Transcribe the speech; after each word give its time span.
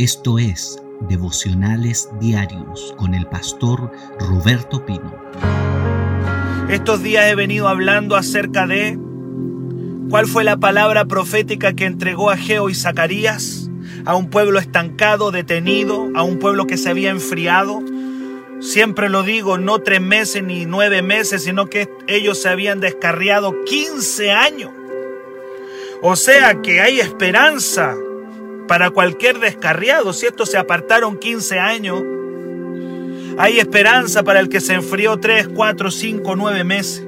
Esto 0.00 0.38
es 0.38 0.82
Devocionales 1.10 2.08
Diarios 2.18 2.94
con 2.96 3.12
el 3.12 3.26
pastor 3.26 3.92
Roberto 4.18 4.86
Pino. 4.86 5.14
Estos 6.70 7.02
días 7.02 7.26
he 7.26 7.34
venido 7.34 7.68
hablando 7.68 8.16
acerca 8.16 8.66
de 8.66 8.98
cuál 10.08 10.26
fue 10.26 10.42
la 10.42 10.56
palabra 10.56 11.04
profética 11.04 11.74
que 11.74 11.84
entregó 11.84 12.30
a 12.30 12.38
Geo 12.38 12.70
y 12.70 12.74
Zacarías 12.74 13.68
a 14.06 14.16
un 14.16 14.30
pueblo 14.30 14.58
estancado, 14.58 15.32
detenido, 15.32 16.08
a 16.14 16.22
un 16.22 16.38
pueblo 16.38 16.66
que 16.66 16.78
se 16.78 16.88
había 16.88 17.10
enfriado. 17.10 17.82
Siempre 18.60 19.10
lo 19.10 19.22
digo, 19.22 19.58
no 19.58 19.80
tres 19.80 20.00
meses 20.00 20.42
ni 20.42 20.64
nueve 20.64 21.02
meses, 21.02 21.44
sino 21.44 21.66
que 21.66 21.90
ellos 22.06 22.40
se 22.40 22.48
habían 22.48 22.80
descarriado 22.80 23.64
15 23.66 24.30
años. 24.30 24.70
O 26.00 26.16
sea 26.16 26.62
que 26.62 26.80
hay 26.80 27.00
esperanza 27.00 27.94
para 28.70 28.90
cualquier 28.90 29.40
descarriado. 29.40 30.12
Si 30.12 30.26
estos 30.26 30.48
se 30.48 30.56
apartaron 30.56 31.18
15 31.18 31.58
años, 31.58 32.04
hay 33.36 33.58
esperanza 33.58 34.22
para 34.22 34.38
el 34.38 34.48
que 34.48 34.60
se 34.60 34.74
enfrió 34.74 35.16
3, 35.16 35.48
4, 35.48 35.90
5, 35.90 36.36
9 36.36 36.62
meses. 36.62 37.04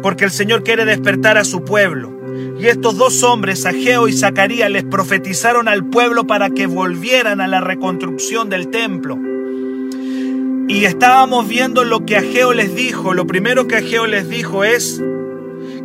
Porque 0.00 0.22
el 0.22 0.30
Señor 0.30 0.62
quiere 0.62 0.84
despertar 0.84 1.38
a 1.38 1.44
su 1.44 1.64
pueblo. 1.64 2.12
Y 2.60 2.68
estos 2.68 2.96
dos 2.96 3.24
hombres, 3.24 3.66
Ageo 3.66 4.06
y 4.06 4.12
Zacarías, 4.12 4.70
les 4.70 4.84
profetizaron 4.84 5.66
al 5.66 5.86
pueblo 5.86 6.24
para 6.28 6.50
que 6.50 6.68
volvieran 6.68 7.40
a 7.40 7.48
la 7.48 7.60
reconstrucción 7.60 8.48
del 8.48 8.68
templo. 8.68 9.18
Y 10.68 10.84
estábamos 10.84 11.48
viendo 11.48 11.82
lo 11.82 12.06
que 12.06 12.16
Ageo 12.16 12.52
les 12.52 12.76
dijo. 12.76 13.12
Lo 13.12 13.26
primero 13.26 13.66
que 13.66 13.78
Ageo 13.78 14.06
les 14.06 14.28
dijo 14.28 14.62
es 14.62 15.02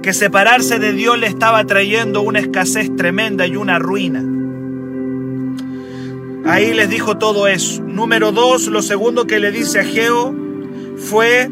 que 0.04 0.14
separarse 0.14 0.78
de 0.78 0.94
Dios 0.94 1.18
le 1.18 1.26
estaba 1.26 1.66
trayendo 1.66 2.22
una 2.22 2.38
escasez 2.38 2.96
tremenda 2.96 3.48
y 3.48 3.56
una 3.56 3.80
ruina. 3.80 4.24
Ahí 6.50 6.74
les 6.74 6.90
dijo 6.90 7.20
todo 7.20 7.48
eso. 7.48 7.84
Número 7.84 8.32
dos, 8.32 8.66
lo 8.68 8.82
segundo 8.82 9.28
que 9.28 9.40
le 9.40 9.52
dice 9.52 9.82
a 9.82 9.84
Geo 9.84 10.36
fue, 10.98 11.48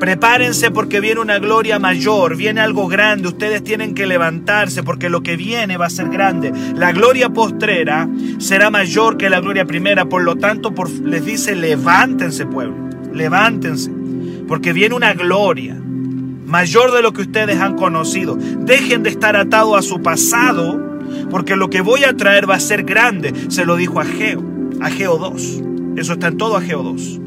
prepárense 0.00 0.70
porque 0.70 1.00
viene 1.00 1.20
una 1.20 1.38
gloria 1.38 1.78
mayor, 1.78 2.34
viene 2.34 2.62
algo 2.62 2.88
grande, 2.88 3.28
ustedes 3.28 3.62
tienen 3.62 3.94
que 3.94 4.06
levantarse 4.06 4.82
porque 4.82 5.10
lo 5.10 5.22
que 5.22 5.36
viene 5.36 5.76
va 5.76 5.86
a 5.86 5.90
ser 5.90 6.08
grande. 6.08 6.50
La 6.74 6.92
gloria 6.92 7.28
postrera 7.28 8.08
será 8.38 8.70
mayor 8.70 9.18
que 9.18 9.28
la 9.28 9.40
gloria 9.40 9.66
primera, 9.66 10.06
por 10.06 10.22
lo 10.22 10.36
tanto 10.36 10.72
les 11.04 11.26
dice, 11.26 11.54
levántense 11.54 12.46
pueblo, 12.46 12.88
levántense, 13.12 13.92
porque 14.48 14.72
viene 14.72 14.94
una 14.94 15.12
gloria 15.12 15.78
mayor 16.46 16.90
de 16.92 17.02
lo 17.02 17.12
que 17.12 17.20
ustedes 17.20 17.60
han 17.60 17.76
conocido. 17.76 18.36
Dejen 18.36 19.02
de 19.02 19.10
estar 19.10 19.36
atados 19.36 19.78
a 19.78 19.82
su 19.82 20.00
pasado 20.00 20.91
porque 21.30 21.56
lo 21.56 21.70
que 21.70 21.80
voy 21.80 22.04
a 22.04 22.16
traer 22.16 22.48
va 22.48 22.56
a 22.56 22.60
ser 22.60 22.84
grande. 22.84 23.32
Se 23.48 23.64
lo 23.64 23.76
dijo 23.76 24.00
a 24.00 24.04
Geo, 24.04 24.42
a 24.80 24.90
Geo 24.90 25.18
2. 25.18 25.62
Eso 25.96 26.14
está 26.14 26.28
en 26.28 26.36
todo 26.36 26.56
Ageo 26.56 26.82
2. 26.82 27.20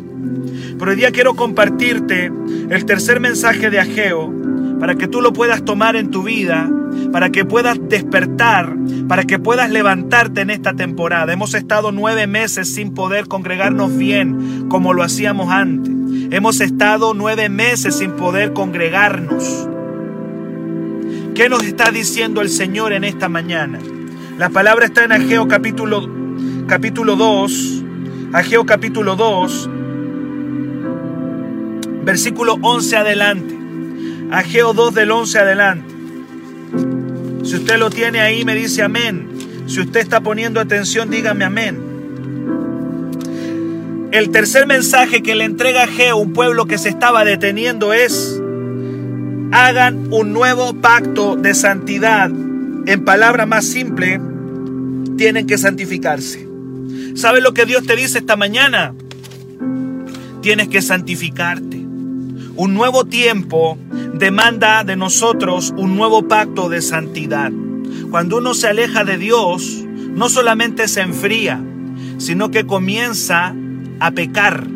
Pero 0.78 0.92
hoy 0.92 0.98
día 0.98 1.12
quiero 1.12 1.36
compartirte 1.36 2.32
el 2.70 2.86
tercer 2.86 3.20
mensaje 3.20 3.70
de 3.70 3.80
Ageo 3.80 4.34
para 4.80 4.96
que 4.96 5.08
tú 5.08 5.22
lo 5.22 5.34
puedas 5.34 5.64
tomar 5.64 5.96
en 5.96 6.12
tu 6.12 6.24
vida, 6.24 6.70
para 7.12 7.30
que 7.30 7.46
puedas 7.46 7.78
despertar, 7.90 8.76
para 9.08 9.24
que 9.24 9.40
puedas 9.40 9.70
levantarte 9.72 10.42
en 10.42 10.50
esta 10.50 10.74
temporada. 10.74 11.32
Hemos 11.32 11.54
estado 11.54 11.92
nueve 11.92 12.28
meses 12.28 12.74
sin 12.74 12.94
poder 12.94 13.28
congregarnos 13.28 13.96
bien 13.96 14.68
como 14.68 14.94
lo 14.94 15.04
hacíamos 15.04 15.52
antes. 15.52 15.94
Hemos 16.32 16.60
estado 16.60 17.14
nueve 17.14 17.50
meses 17.50 17.96
sin 17.96 18.12
poder 18.12 18.54
congregarnos. 18.54 19.70
¿Qué 21.36 21.50
nos 21.50 21.66
está 21.66 21.92
diciendo 21.92 22.40
el 22.40 22.48
Señor 22.48 22.94
en 22.94 23.04
esta 23.04 23.28
mañana? 23.28 23.78
La 24.38 24.50
palabra 24.50 24.86
está 24.86 25.04
en 25.04 25.12
Ageo 25.12 25.50
capítulo, 25.50 26.10
capítulo 26.66 27.18
2, 27.18 27.84
Ageo 28.32 28.66
capítulo 28.66 29.18
2, 29.18 29.70
versículo 32.06 32.58
11 32.62 32.96
adelante. 32.96 33.54
Ageo 34.32 34.74
2 34.74 34.96
del 34.96 35.12
11 35.12 35.40
adelante. 35.40 35.94
Si 37.44 37.58
usted 37.58 37.80
lo 37.80 37.90
tiene 37.90 38.22
ahí, 38.22 38.46
me 38.46 38.56
dice 38.56 38.82
amén. 38.82 39.28
Si 39.68 39.82
usted 39.82 40.00
está 40.00 40.22
poniendo 40.22 40.62
atención, 40.62 41.10
dígame 41.10 41.44
amén. 41.44 41.78
El 44.14 44.30
tercer 44.30 44.68
mensaje 44.68 45.22
que 45.22 45.36
le 45.36 45.44
entrega 45.44 45.84
Ageo, 45.84 46.16
un 46.16 46.32
pueblo 46.32 46.66
que 46.66 46.78
se 46.78 46.88
estaba 46.88 47.26
deteniendo, 47.26 47.92
es 47.92 48.42
hagan 49.52 50.14
un 50.14 50.34
nuevo 50.34 50.74
pacto 50.82 51.36
de 51.36 51.54
santidad. 51.54 52.30
En 52.30 53.04
palabra 53.04 53.46
más 53.46 53.66
simple, 53.66 54.20
tienen 55.18 55.48
que 55.48 55.58
santificarse. 55.58 56.48
¿Sabes 57.16 57.42
lo 57.42 57.54
que 57.54 57.66
Dios 57.66 57.86
te 57.86 57.96
dice 57.96 58.20
esta 58.20 58.36
mañana? 58.36 58.94
Tienes 60.42 60.68
que 60.68 60.82
santificarte. 60.82 61.78
Un 61.78 62.74
nuevo 62.74 63.06
tiempo 63.06 63.78
demanda 64.14 64.84
de 64.84 64.96
nosotros 64.96 65.74
un 65.78 65.96
nuevo 65.96 66.28
pacto 66.28 66.70
de 66.70 66.82
santidad. 66.82 67.52
Cuando 68.12 68.38
uno 68.38 68.54
se 68.54 68.68
aleja 68.68 69.04
de 69.04 69.18
Dios, 69.18 69.84
no 70.16 70.30
solamente 70.30 70.88
se 70.88 71.02
enfría, 71.02 71.62
sino 72.18 72.52
que 72.52 72.66
comienza 72.66 73.56
a 74.00 74.12
pecar. 74.12 74.68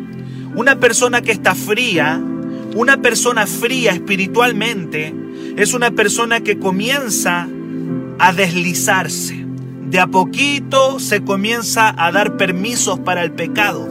Una 0.54 0.80
persona 0.80 1.22
que 1.22 1.32
está 1.32 1.54
fría 1.54 2.20
una 2.74 3.02
persona 3.02 3.46
fría 3.46 3.92
espiritualmente 3.92 5.14
es 5.56 5.74
una 5.74 5.90
persona 5.90 6.40
que 6.40 6.58
comienza 6.58 7.48
a 8.18 8.32
deslizarse. 8.32 9.44
De 9.88 9.98
a 9.98 10.06
poquito 10.06 11.00
se 11.00 11.22
comienza 11.22 11.92
a 11.96 12.12
dar 12.12 12.36
permisos 12.36 13.00
para 13.00 13.24
el 13.24 13.32
pecado. 13.32 13.88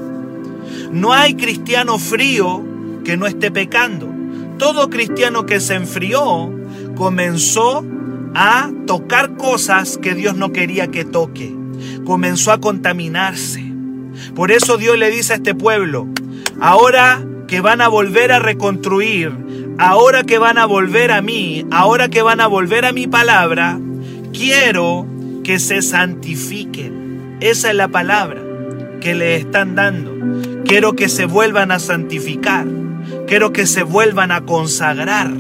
No 0.92 1.14
hay 1.14 1.34
cristiano 1.34 2.00
frío 2.00 2.64
que 3.04 3.18
no 3.18 3.28
esté 3.28 3.52
pecando. 3.52 4.08
Todo 4.58 4.90
cristiano 4.90 5.46
que 5.46 5.60
se 5.60 5.76
enfrió 5.76 6.52
comenzó 6.96 7.86
a 8.34 8.72
tocar 8.88 9.36
cosas 9.36 9.98
que 9.98 10.16
Dios 10.16 10.36
no 10.36 10.54
quería 10.54 10.88
que 10.88 11.04
toque. 11.04 11.54
Comenzó 12.06 12.52
a 12.52 12.62
contaminarse. 12.62 13.64
Por 14.36 14.52
eso 14.52 14.78
Dios 14.78 14.98
le 14.98 15.12
dice 15.12 15.34
a 15.34 15.36
este 15.38 15.56
pueblo, 15.56 16.08
ahora 16.60 17.26
que 17.50 17.62
van 17.62 17.82
a 17.82 17.88
volver 17.88 18.32
a 18.32 18.38
reconstruir, 18.38 19.34
ahora 19.80 20.24
que 20.24 20.38
van 20.38 20.60
a 20.60 20.68
volver 20.68 21.12
a 21.12 21.24
mí, 21.24 21.66
ahora 21.72 22.08
que 22.08 22.22
van 22.22 22.42
a 22.42 22.48
volver 22.48 22.86
a 22.86 22.92
mi 22.92 23.08
palabra, 23.08 23.80
quiero 24.32 25.08
que 25.44 25.58
se 25.58 25.82
santifiquen. 25.82 27.38
Esa 27.42 27.72
es 27.72 27.76
la 27.76 27.88
palabra 27.88 28.40
que 29.02 29.16
le 29.16 29.36
están 29.36 29.74
dando. 29.74 30.64
Quiero 30.64 30.94
que 30.94 31.10
se 31.10 31.26
vuelvan 31.26 31.72
a 31.72 31.80
santificar. 31.80 32.68
Quiero 33.26 33.52
que 33.52 33.66
se 33.66 33.82
vuelvan 33.82 34.32
a 34.32 34.42
consagrar. 34.42 35.32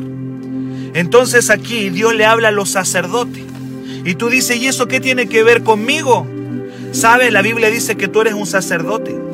Entonces 0.96 1.52
aquí 1.52 1.92
Dios 1.92 2.16
le 2.16 2.26
habla 2.26 2.48
a 2.48 2.52
los 2.52 2.72
sacerdotes. 2.72 3.44
Y 4.04 4.16
tú 4.16 4.30
dices, 4.30 4.58
¿y 4.58 4.66
eso 4.66 4.88
qué 4.88 5.00
tiene 5.00 5.28
que 5.28 5.44
ver 5.44 5.62
conmigo? 5.62 6.26
¿Sabes? 6.92 7.32
La 7.32 7.44
Biblia 7.44 7.70
dice 7.70 7.98
que 7.98 8.08
tú 8.08 8.22
eres 8.22 8.34
un 8.34 8.48
sacerdote. 8.48 9.29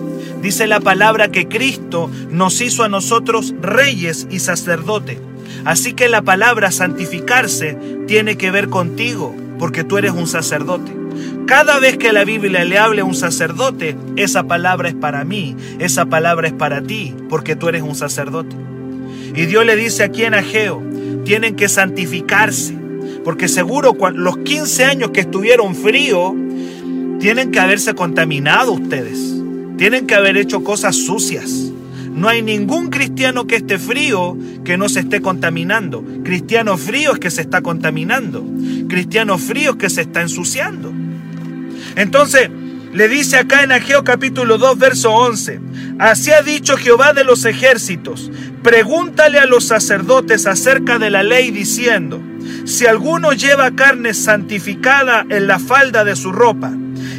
Dice 0.45 0.67
la 0.67 0.79
palabra 0.79 1.31
que 1.31 1.47
Cristo 1.47 2.07
nos 2.29 2.61
hizo 2.61 2.83
a 2.83 2.87
nosotros 2.87 3.55
reyes 3.63 4.27
y 4.29 4.37
sacerdotes. 4.37 5.17
Así 5.65 5.93
que 5.93 6.07
la 6.07 6.21
palabra 6.21 6.69
santificarse 6.69 7.75
tiene 8.05 8.37
que 8.37 8.51
ver 8.51 8.69
contigo, 8.69 9.35
porque 9.57 9.83
tú 9.83 9.97
eres 9.97 10.11
un 10.11 10.27
sacerdote. 10.27 10.95
Cada 11.47 11.79
vez 11.79 11.97
que 11.97 12.13
la 12.13 12.25
Biblia 12.25 12.63
le 12.63 12.77
hable 12.77 13.01
a 13.01 13.05
un 13.05 13.15
sacerdote, 13.15 13.95
esa 14.17 14.43
palabra 14.43 14.87
es 14.87 14.93
para 14.93 15.25
mí, 15.25 15.55
esa 15.79 16.05
palabra 16.05 16.45
es 16.47 16.53
para 16.53 16.79
ti, 16.83 17.15
porque 17.27 17.55
tú 17.55 17.67
eres 17.67 17.81
un 17.81 17.95
sacerdote. 17.95 18.55
Y 19.33 19.47
Dios 19.47 19.65
le 19.65 19.75
dice 19.75 20.03
aquí 20.03 20.25
en 20.25 20.35
Ageo, 20.35 20.79
tienen 21.23 21.55
que 21.55 21.67
santificarse, 21.69 22.77
porque 23.23 23.47
seguro 23.47 23.97
los 24.13 24.37
15 24.37 24.85
años 24.85 25.09
que 25.09 25.21
estuvieron 25.21 25.73
fríos, 25.75 26.33
tienen 27.19 27.49
que 27.49 27.59
haberse 27.59 27.95
contaminado 27.95 28.73
ustedes. 28.73 29.35
Tienen 29.77 30.07
que 30.07 30.15
haber 30.15 30.37
hecho 30.37 30.63
cosas 30.63 30.95
sucias. 30.95 31.71
No 32.11 32.29
hay 32.29 32.41
ningún 32.41 32.89
cristiano 32.89 33.45
que 33.45 33.57
esté 33.57 33.77
frío 33.77 34.37
que 34.63 34.77
no 34.77 34.87
se 34.87 35.01
esté 35.01 35.21
contaminando. 35.21 36.03
Cristiano 36.23 36.77
frío 36.77 37.13
es 37.13 37.19
que 37.19 37.29
se 37.29 37.41
está 37.41 37.61
contaminando. 37.61 38.45
Cristiano 38.87 39.37
frío 39.37 39.71
es 39.71 39.77
que 39.77 39.89
se 39.89 40.01
está 40.01 40.21
ensuciando. 40.21 40.93
Entonces, 41.97 42.49
le 42.93 43.09
dice 43.09 43.35
acá 43.37 43.63
en 43.63 43.73
Ageo 43.73 44.05
capítulo 44.05 44.57
2, 44.57 44.79
verso 44.79 45.11
11, 45.11 45.59
así 45.99 46.31
ha 46.31 46.41
dicho 46.41 46.77
Jehová 46.77 47.11
de 47.11 47.25
los 47.25 47.43
ejércitos, 47.43 48.31
pregúntale 48.63 49.37
a 49.37 49.45
los 49.45 49.65
sacerdotes 49.65 50.45
acerca 50.45 50.97
de 50.97 51.09
la 51.09 51.21
ley 51.21 51.51
diciendo, 51.51 52.21
si 52.63 52.85
alguno 52.85 53.33
lleva 53.33 53.75
carne 53.75 54.13
santificada 54.13 55.25
en 55.29 55.47
la 55.47 55.59
falda 55.59 56.05
de 56.05 56.15
su 56.15 56.31
ropa, 56.31 56.71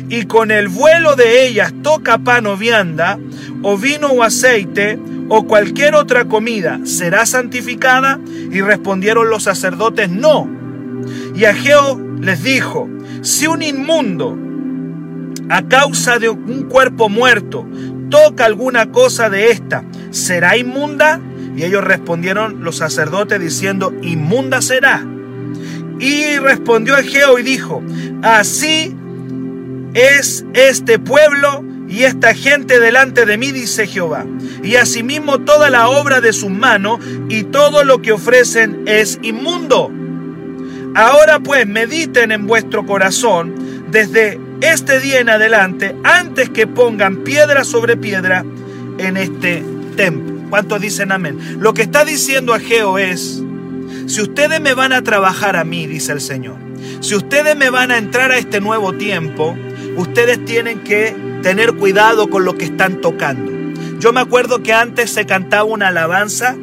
y 0.08 0.24
con 0.24 0.50
el 0.50 0.68
vuelo 0.68 1.16
de 1.16 1.46
ellas 1.46 1.72
toca 1.82 2.18
pan 2.18 2.46
o 2.46 2.56
vianda, 2.56 3.18
o 3.62 3.76
vino 3.76 4.08
o 4.08 4.22
aceite, 4.22 4.98
o 5.28 5.46
cualquier 5.46 5.94
otra 5.94 6.26
comida, 6.26 6.80
¿será 6.84 7.26
santificada? 7.26 8.20
Y 8.50 8.60
respondieron 8.60 9.28
los 9.28 9.42
sacerdotes, 9.44 10.08
no. 10.08 10.48
Y 11.34 11.44
Ageo 11.44 12.00
les 12.20 12.42
dijo, 12.42 12.88
si 13.22 13.46
un 13.46 13.62
inmundo 13.62 14.38
a 15.48 15.62
causa 15.62 16.18
de 16.18 16.28
un 16.28 16.64
cuerpo 16.68 17.08
muerto, 17.08 17.66
toca 18.08 18.44
alguna 18.44 18.92
cosa 18.92 19.28
de 19.28 19.50
esta, 19.50 19.84
¿será 20.10 20.56
inmunda? 20.56 21.20
Y 21.56 21.64
ellos 21.64 21.82
respondieron 21.82 22.62
los 22.62 22.76
sacerdotes 22.76 23.40
diciendo, 23.40 23.92
inmunda 24.02 24.62
será. 24.62 25.04
Y 25.98 26.36
respondió 26.36 26.96
Egeo 26.96 27.38
y 27.38 27.42
dijo, 27.42 27.82
así 28.22 28.94
es 29.96 30.44
este 30.52 30.98
pueblo 30.98 31.64
y 31.88 32.02
esta 32.02 32.34
gente 32.34 32.78
delante 32.78 33.24
de 33.24 33.38
mí, 33.38 33.50
dice 33.50 33.86
Jehová. 33.86 34.26
Y 34.62 34.76
asimismo 34.76 35.40
toda 35.40 35.70
la 35.70 35.88
obra 35.88 36.20
de 36.20 36.34
su 36.34 36.50
mano 36.50 36.98
y 37.30 37.44
todo 37.44 37.82
lo 37.82 38.02
que 38.02 38.12
ofrecen 38.12 38.82
es 38.86 39.18
inmundo. 39.22 39.90
Ahora 40.94 41.40
pues 41.40 41.66
mediten 41.66 42.30
en 42.30 42.46
vuestro 42.46 42.84
corazón 42.84 43.54
desde 43.90 44.38
este 44.60 45.00
día 45.00 45.20
en 45.20 45.30
adelante, 45.30 45.96
antes 46.04 46.50
que 46.50 46.66
pongan 46.66 47.18
piedra 47.18 47.64
sobre 47.64 47.96
piedra 47.96 48.44
en 48.98 49.16
este 49.16 49.64
templo. 49.96 50.36
¿Cuántos 50.50 50.80
dicen 50.82 51.10
amén? 51.10 51.38
Lo 51.58 51.72
que 51.72 51.82
está 51.82 52.04
diciendo 52.04 52.52
Ageo 52.52 52.98
es, 52.98 53.42
si 54.06 54.20
ustedes 54.20 54.60
me 54.60 54.74
van 54.74 54.92
a 54.92 55.02
trabajar 55.02 55.56
a 55.56 55.64
mí, 55.64 55.86
dice 55.86 56.12
el 56.12 56.20
Señor, 56.20 56.56
si 57.00 57.14
ustedes 57.14 57.56
me 57.56 57.70
van 57.70 57.90
a 57.90 57.98
entrar 57.98 58.30
a 58.32 58.38
este 58.38 58.60
nuevo 58.60 58.92
tiempo, 58.92 59.56
ustedes 59.96 60.44
tienen 60.44 60.80
que 60.80 61.16
tener 61.42 61.74
cuidado 61.74 62.28
con 62.28 62.44
lo 62.44 62.56
que 62.56 62.66
están 62.66 63.00
tocando. 63.00 63.52
Yo 63.98 64.12
me 64.12 64.20
acuerdo 64.20 64.62
que 64.62 64.72
antes 64.72 65.10
se 65.10 65.26
cantaba 65.26 65.64
una 65.64 65.88
alabanza, 65.88 66.56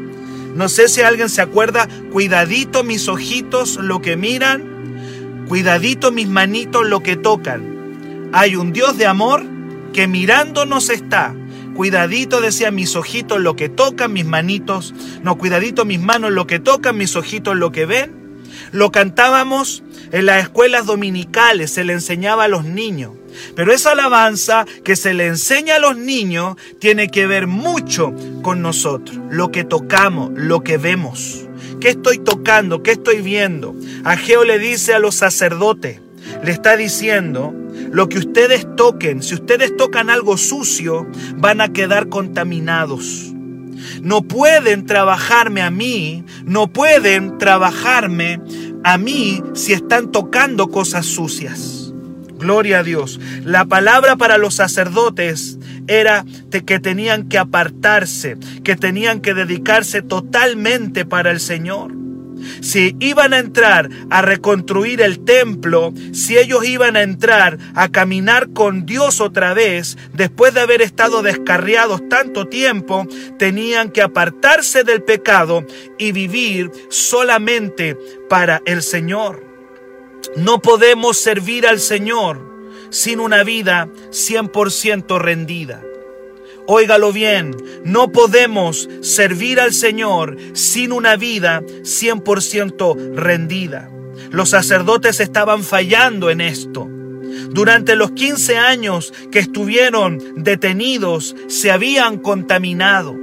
no 0.56 0.70
sé 0.70 0.88
si 0.88 1.02
alguien 1.02 1.30
se 1.30 1.42
acuerda, 1.42 1.88
cuidadito 2.12 2.84
mis 2.84 3.08
ojitos 3.08 3.78
lo 3.78 4.02
que 4.02 4.16
miran, 4.16 5.46
cuidadito 5.48 6.12
mis 6.12 6.28
manitos 6.28 6.88
lo 6.88 7.02
que 7.02 7.16
tocan. 7.16 8.30
Hay 8.34 8.56
un 8.56 8.72
Dios 8.72 8.98
de 8.98 9.08
amor 9.08 9.44
que 9.94 10.08
mirándonos 10.08 10.90
está. 10.90 11.36
Cuidadito, 11.76 12.40
decía, 12.40 12.70
mis 12.70 12.96
ojitos 12.96 13.40
lo 13.40 13.56
que 13.56 13.68
tocan, 13.68 14.14
mis 14.14 14.26
manitos. 14.26 14.94
No, 15.24 15.38
cuidadito 15.38 15.86
mis 15.86 16.00
manos 16.00 16.32
lo 16.32 16.46
que 16.46 16.60
tocan, 16.60 16.98
mis 16.98 17.16
ojitos 17.16 17.56
lo 17.56 17.72
que 17.72 17.86
ven. 17.86 18.12
Lo 18.72 18.92
cantábamos 18.92 19.84
en 20.14 20.28
las 20.28 20.44
escuelas 20.44 20.86
dominicales, 20.86 21.72
se 21.72 21.84
le 21.84 21.94
enseñaba 21.94 22.46
a 22.46 22.48
los 22.48 22.64
niños. 22.64 23.14
Pero 23.56 23.74
esa 23.74 23.94
alabanza 23.94 24.66
que 24.84 24.96
se 24.96 25.16
le 25.16 25.26
enseña 25.26 25.78
a 25.78 25.80
los 25.80 25.98
niños 25.98 26.56
tiene 26.80 27.10
que 27.10 27.26
ver 27.26 27.48
mucho 27.48 28.14
con 28.44 28.62
nosotros, 28.62 29.18
lo 29.32 29.52
que 29.52 29.64
tocamos, 29.64 30.32
lo 30.36 30.62
que 30.62 30.78
vemos. 30.78 31.48
¿Qué 31.82 31.90
estoy 31.90 32.20
tocando? 32.20 32.84
¿Qué 32.84 32.92
estoy 32.92 33.22
viendo? 33.22 33.76
Ageo 34.04 34.46
le 34.46 34.60
dice 34.60 34.94
a 34.94 35.00
los 35.00 35.16
sacerdotes, 35.16 36.00
le 36.44 36.52
está 36.52 36.78
diciendo, 36.78 37.52
lo 37.92 38.08
que 38.08 38.20
ustedes 38.20 38.68
toquen, 38.76 39.24
si 39.24 39.34
ustedes 39.34 39.76
tocan 39.76 40.12
algo 40.12 40.38
sucio, 40.38 41.08
van 41.38 41.60
a 41.60 41.74
quedar 41.74 42.10
contaminados. 42.10 43.34
No 44.02 44.22
pueden 44.22 44.86
trabajarme 44.86 45.64
a 45.64 45.72
mí, 45.72 46.24
no 46.46 46.68
pueden 46.68 47.38
trabajarme 47.40 48.40
a 48.84 48.98
mí 48.98 49.42
si 49.54 49.74
están 49.74 50.12
tocando 50.12 50.70
cosas 50.70 51.06
sucias. 51.06 51.94
Gloria 52.38 52.80
a 52.80 52.84
Dios. 52.84 53.20
La 53.44 53.66
palabra 53.66 54.18
para 54.18 54.38
los 54.38 54.56
sacerdotes 54.56 55.58
era 55.88 56.26
que 56.52 56.80
tenían 56.80 57.30
que 57.30 57.38
apartarse, 57.38 58.38
que 58.64 58.76
tenían 58.76 59.22
que 59.22 59.34
dedicarse 59.34 60.02
totalmente 60.02 61.06
para 61.06 61.32
el 61.32 61.40
Señor 61.40 62.03
si 62.62 62.96
iban 63.00 63.34
a 63.34 63.40
entrar 63.40 63.90
a 64.10 64.22
reconstruir 64.22 65.02
el 65.02 65.20
templo, 65.24 65.94
si 66.14 66.38
ellos 66.38 66.66
iban 66.66 66.96
a 66.96 67.02
entrar 67.02 67.58
a 67.76 67.90
caminar 67.90 68.50
con 68.54 68.86
Dios 68.86 69.22
otra 69.22 69.54
vez, 69.54 69.98
después 70.14 70.54
de 70.54 70.62
haber 70.62 70.82
estado 70.82 71.22
descarriados 71.22 72.08
tanto 72.10 72.48
tiempo, 72.48 73.08
tenían 73.38 73.92
que 73.92 74.02
apartarse 74.02 74.84
del 74.84 75.04
pecado 75.04 75.66
y 75.98 76.12
vivir 76.12 76.72
solamente 76.90 77.98
para 78.30 78.62
el 78.66 78.82
Señor. 78.82 79.44
No 80.36 80.62
podemos 80.62 81.18
servir 81.18 81.68
al 81.68 81.80
Señor 81.80 82.54
sin 82.90 83.20
una 83.20 83.44
vida 83.44 83.88
100% 84.12 85.20
rendida. 85.20 85.82
Óigalo 86.66 87.12
bien, 87.12 87.56
no 87.84 88.12
podemos 88.12 88.90
servir 89.02 89.60
al 89.60 89.74
Señor 89.74 90.38
sin 90.54 90.94
una 90.94 91.18
vida 91.18 91.62
100% 91.62 93.16
rendida. 93.16 93.90
Los 94.32 94.52
sacerdotes 94.52 95.20
estaban 95.20 95.64
fallando 95.64 96.30
en 96.30 96.40
esto. 96.40 96.88
Durante 97.50 97.96
los 97.96 98.12
15 98.12 98.58
años 98.58 99.14
que 99.32 99.40
estuvieron 99.40 100.20
detenidos, 100.36 101.36
se 101.48 101.72
habían 101.72 102.18
contaminado 102.18 103.16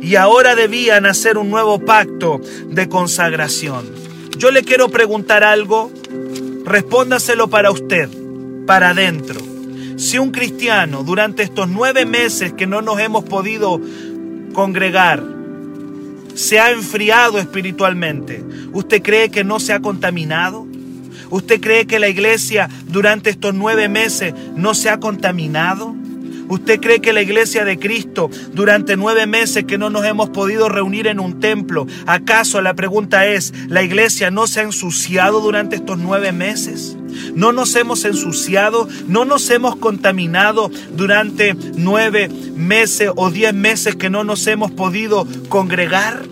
y 0.00 0.14
ahora 0.16 0.54
debían 0.54 1.04
hacer 1.04 1.36
un 1.36 1.50
nuevo 1.50 1.80
pacto 1.80 2.40
de 2.66 2.88
consagración. 2.88 3.86
Yo 4.38 4.50
le 4.50 4.62
quiero 4.62 4.88
preguntar 4.88 5.44
algo, 5.44 5.92
respóndaselo 6.64 7.48
para 7.48 7.70
usted, 7.70 8.08
para 8.66 8.90
adentro. 8.90 9.49
Si 10.00 10.18
un 10.18 10.30
cristiano 10.30 11.04
durante 11.04 11.42
estos 11.42 11.68
nueve 11.68 12.06
meses 12.06 12.54
que 12.54 12.66
no 12.66 12.80
nos 12.80 12.98
hemos 13.00 13.22
podido 13.24 13.78
congregar 14.54 15.22
se 16.34 16.58
ha 16.58 16.70
enfriado 16.70 17.38
espiritualmente, 17.38 18.42
¿usted 18.72 19.02
cree 19.02 19.30
que 19.30 19.44
no 19.44 19.60
se 19.60 19.74
ha 19.74 19.80
contaminado? 19.80 20.66
¿Usted 21.28 21.60
cree 21.60 21.86
que 21.86 21.98
la 21.98 22.08
iglesia 22.08 22.70
durante 22.86 23.28
estos 23.28 23.52
nueve 23.52 23.90
meses 23.90 24.32
no 24.56 24.72
se 24.72 24.88
ha 24.88 25.00
contaminado? 25.00 25.94
¿Usted 26.50 26.80
cree 26.80 27.00
que 27.00 27.12
la 27.12 27.22
iglesia 27.22 27.64
de 27.64 27.78
Cristo 27.78 28.28
durante 28.52 28.96
nueve 28.96 29.26
meses 29.26 29.64
que 29.64 29.78
no 29.78 29.88
nos 29.88 30.04
hemos 30.04 30.30
podido 30.30 30.68
reunir 30.68 31.06
en 31.06 31.20
un 31.20 31.38
templo, 31.38 31.86
acaso 32.06 32.60
la 32.60 32.74
pregunta 32.74 33.24
es, 33.26 33.54
¿la 33.68 33.84
iglesia 33.84 34.32
no 34.32 34.48
se 34.48 34.58
ha 34.58 34.64
ensuciado 34.64 35.40
durante 35.40 35.76
estos 35.76 35.98
nueve 35.98 36.32
meses? 36.32 36.96
¿No 37.36 37.52
nos 37.52 37.76
hemos 37.76 38.04
ensuciado? 38.04 38.88
¿No 39.06 39.24
nos 39.24 39.48
hemos 39.50 39.76
contaminado 39.76 40.72
durante 40.96 41.54
nueve 41.76 42.28
meses 42.56 43.10
o 43.14 43.30
diez 43.30 43.54
meses 43.54 43.94
que 43.94 44.10
no 44.10 44.24
nos 44.24 44.44
hemos 44.48 44.72
podido 44.72 45.28
congregar? 45.48 46.24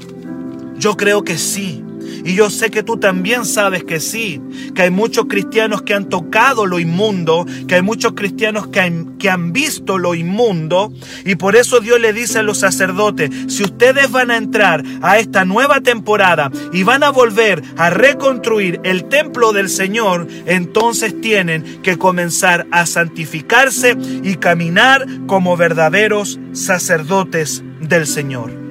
Yo 0.79 0.97
creo 0.97 1.23
que 1.23 1.39
sí. 1.39 1.85
Y 2.25 2.35
yo 2.35 2.51
sé 2.51 2.71
que 2.71 2.83
tú 2.83 2.99
también 2.99 3.45
sabes 3.45 3.85
que 3.85 4.01
sí, 4.01 4.41
que 4.75 4.83
hay 4.83 4.91
muchos 4.91 5.27
cristianos 5.27 5.83
que 5.83 5.95
han 5.95 6.09
tocado 6.09 6.67
lo 6.67 6.79
inmundo, 6.79 7.47
que 7.67 7.77
hay 7.77 7.83
muchos 7.83 8.13
cristianos 8.13 8.69
que 8.69 8.81
han, 8.81 9.19
que 9.19 9.31
han 9.31 9.53
visto 9.53 9.99
lo 9.99 10.15
inmundo. 10.15 10.93
Y 11.25 11.37
por 11.37 11.57
eso 11.57 11.81
Dios 11.81 12.01
le 12.01 12.13
dice 12.13 12.41
a 12.41 12.43
los 12.43 12.59
sacerdotes, 12.59 13.31
si 13.49 13.63
ustedes 13.63 14.11
van 14.11 14.31
a 14.31 14.37
entrar 14.37 14.85
a 15.03 15.19
esta 15.19 15.45
nueva 15.45 15.81
temporada 15.81 16.51
y 16.73 16.83
van 16.83 17.03
a 17.03 17.11
volver 17.11 17.63
a 17.77 17.91
reconstruir 17.91 18.81
el 18.85 19.05
templo 19.05 19.53
del 19.53 19.69
Señor, 19.69 20.27
entonces 20.47 21.21
tienen 21.21 21.83
que 21.83 21.99
comenzar 21.99 22.67
a 22.71 22.87
santificarse 22.87 23.97
y 24.23 24.37
caminar 24.37 25.07
como 25.27 25.57
verdaderos 25.57 26.39
sacerdotes 26.53 27.63
del 27.81 28.07
Señor. 28.07 28.68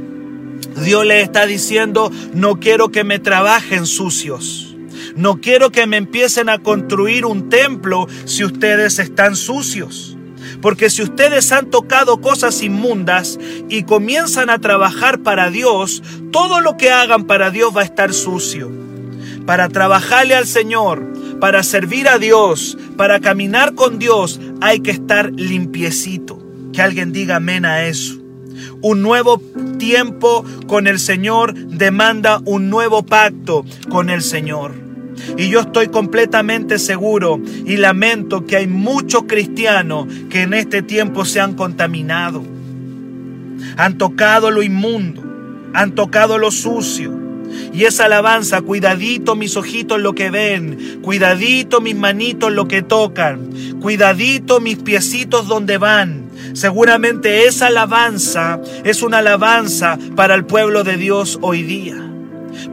Dios 0.84 1.06
le 1.06 1.22
está 1.22 1.46
diciendo, 1.46 2.12
no 2.34 2.60
quiero 2.60 2.90
que 2.90 3.04
me 3.04 3.20
trabajen 3.20 3.86
sucios. 3.86 4.76
No 5.16 5.42
quiero 5.42 5.72
que 5.72 5.88
me 5.88 5.98
empiecen 5.98 6.50
a 6.50 6.60
construir 6.60 7.26
un 7.26 7.50
templo 7.50 8.08
si 8.26 8.44
ustedes 8.44 9.00
están 9.00 9.36
sucios. 9.36 10.16
Porque 10.62 10.90
si 10.90 11.02
ustedes 11.02 11.52
han 11.52 11.70
tocado 11.70 12.22
cosas 12.22 12.62
inmundas 12.62 13.40
y 13.70 13.84
comienzan 13.84 14.50
a 14.50 14.60
trabajar 14.60 15.20
para 15.20 15.50
Dios, 15.50 16.04
todo 16.32 16.62
lo 16.62 16.78
que 16.78 16.92
hagan 16.92 17.26
para 17.26 17.52
Dios 17.52 17.76
va 17.76 17.82
a 17.82 17.86
estar 17.86 18.14
sucio. 18.14 18.72
Para 19.46 19.70
trabajarle 19.70 20.36
al 20.36 20.46
Señor, 20.46 21.14
para 21.40 21.64
servir 21.64 22.08
a 22.08 22.18
Dios, 22.18 22.78
para 22.96 23.20
caminar 23.20 23.76
con 23.76 24.00
Dios, 24.00 24.40
hay 24.62 24.82
que 24.82 24.92
estar 24.92 25.32
limpiecito. 25.32 26.40
Que 26.74 26.82
alguien 26.82 27.12
diga 27.12 27.38
amén 27.38 27.66
a 27.66 27.86
eso. 27.86 28.27
Un 28.82 29.02
nuevo 29.02 29.42
tiempo 29.78 30.44
con 30.68 30.88
el 30.88 31.00
Señor 31.00 31.54
demanda 31.54 32.42
un 32.46 32.70
nuevo 32.70 33.06
pacto 33.06 33.66
con 33.90 34.10
el 34.10 34.22
Señor. 34.22 34.88
Y 35.38 35.50
yo 35.50 35.62
estoy 35.62 35.88
completamente 35.88 36.80
seguro 36.80 37.40
y 37.66 37.78
lamento 37.78 38.46
que 38.46 38.58
hay 38.58 38.68
muchos 38.68 39.24
cristianos 39.24 40.08
que 40.30 40.44
en 40.44 40.54
este 40.54 40.82
tiempo 40.82 41.26
se 41.26 41.40
han 41.40 41.56
contaminado. 41.56 42.44
Han 43.78 43.98
tocado 43.98 44.52
lo 44.52 44.64
inmundo, 44.64 45.24
han 45.74 45.96
tocado 45.96 46.38
lo 46.38 46.52
sucio. 46.52 47.28
Y 47.74 47.86
esa 47.86 48.06
alabanza, 48.06 48.62
cuidadito 48.62 49.36
mis 49.36 49.56
ojitos 49.56 50.00
lo 50.02 50.14
que 50.14 50.30
ven, 50.30 51.00
cuidadito 51.02 51.82
mis 51.82 51.96
manitos 51.96 52.52
lo 52.52 52.68
que 52.68 52.82
tocan, 52.82 53.50
cuidadito 53.82 54.60
mis 54.60 54.78
piecitos 54.78 55.48
donde 55.48 55.78
van, 55.78 56.27
Seguramente 56.58 57.46
esa 57.46 57.68
alabanza 57.68 58.60
es 58.84 59.04
una 59.04 59.20
alabanza 59.20 60.00
para 60.16 60.34
el 60.34 60.44
pueblo 60.44 60.84
de 60.84 60.98
Dios 60.98 61.38
hoy 61.44 61.62
día. 61.62 62.04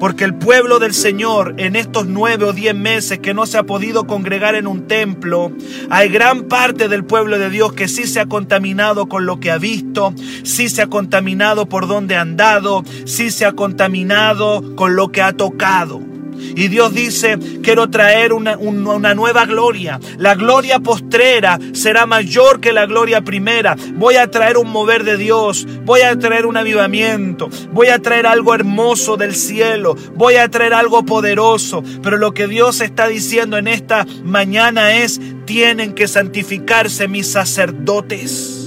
Porque 0.01 0.25
el 0.25 0.35
pueblo 0.35 0.79
del 0.79 0.95
Señor 0.95 1.53
en 1.59 1.77
estos 1.77 2.07
nueve 2.07 2.47
o 2.47 2.55
diez 2.55 2.75
meses 2.75 3.19
que 3.19 3.35
no 3.35 3.45
se 3.45 3.59
ha 3.59 3.65
podido 3.65 4.07
congregar 4.07 4.55
en 4.55 4.67
un 4.67 4.89
templo, 4.89 5.53
hay 5.91 6.09
gran 6.09 6.45
parte 6.45 6.89
del 6.89 7.05
pueblo 7.05 7.39
de 7.39 7.51
Dios 7.51 7.75
que 7.75 7.87
sí 7.87 8.07
se 8.07 8.21
ha 8.21 8.27
contaminado 8.27 9.05
con 9.07 9.27
lo 9.27 9.39
que 9.39 9.51
ha 9.51 9.59
visto, 9.59 10.15
sí 10.45 10.71
se 10.71 10.81
ha 10.81 10.87
contaminado 10.87 11.67
por 11.67 11.87
donde 11.87 12.17
ha 12.17 12.23
andado, 12.23 12.85
sí 13.05 13.31
se 13.31 13.45
ha 13.45 13.53
contaminado 13.53 14.77
con 14.77 14.97
lo 14.97 15.13
que 15.13 15.21
ha 15.21 15.35
tocado. 15.35 16.14
Y 16.37 16.69
Dios 16.69 16.95
dice, 16.95 17.39
quiero 17.63 17.91
traer 17.91 18.33
una, 18.33 18.57
una, 18.57 19.15
nueva 19.15 19.47
gloria. 19.47 20.01
La 20.19 20.35
gloria 20.35 20.81
postrera 20.81 21.59
será 21.73 22.07
mayor 22.07 22.61
que 22.61 22.73
la 22.73 22.87
gloria 22.87 23.23
primera. 23.23 23.77
Voy 23.95 24.17
a 24.17 24.31
traer 24.31 24.57
un 24.57 24.71
mover 24.71 25.05
de 25.05 25.17
Dios. 25.17 25.67
Voy 25.85 26.03
a 26.03 26.19
traer 26.19 26.47
un 26.47 26.57
avivamiento. 26.57 27.49
Voy 27.73 27.89
a 27.89 28.01
traer 28.01 28.27
algo 28.27 28.55
hermoso 28.55 29.17
del 29.17 29.35
cielo. 29.35 29.97
Voy 30.15 30.37
a 30.37 30.49
traer 30.49 30.75
algo 30.75 31.05
poderoso. 31.05 31.83
Pero 32.03 32.17
lo 32.17 32.33
que 32.35 32.47
Dios 32.47 32.81
está 32.81 33.09
diciendo 33.09 33.59
en 33.59 33.69
esta 33.69 34.07
mañana 34.25 34.97
es, 34.97 35.21
tienen 35.45 35.95
que 35.95 36.09
santificarse 36.09 37.09
mis 37.09 37.31
sacerdotes 37.31 38.65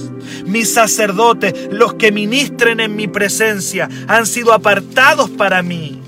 mis 0.48 0.72
sacerdotes, 0.72 1.68
los 1.70 1.94
que 1.94 2.10
ministren 2.10 2.80
en 2.80 2.96
mi 2.96 3.06
presencia, 3.06 3.88
han 4.08 4.26
sido 4.26 4.52
apartados 4.52 5.30
para 5.30 5.62
mí. 5.62 6.00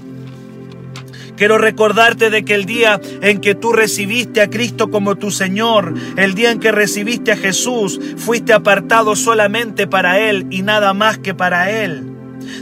Quiero 1.41 1.57
recordarte 1.57 2.29
de 2.29 2.45
que 2.45 2.55
el 2.55 2.67
día 2.67 3.01
en 3.23 3.41
que 3.41 3.55
tú 3.55 3.73
recibiste 3.73 4.43
a 4.43 4.51
Cristo 4.51 4.91
como 4.91 5.17
tu 5.17 5.31
Señor, 5.31 5.95
el 6.19 6.35
día 6.35 6.51
en 6.51 6.61
que 6.61 6.71
recibiste 6.71 7.33
a 7.33 7.37
Jesús, 7.39 7.99
fuiste 8.19 8.53
apartado 8.53 9.17
solamente 9.17 9.87
para 9.87 10.19
Él 10.21 10.47
y 10.51 10.61
nada 10.61 10.93
más 10.93 11.17
que 11.17 11.33
para 11.33 11.71
Él. 11.71 12.05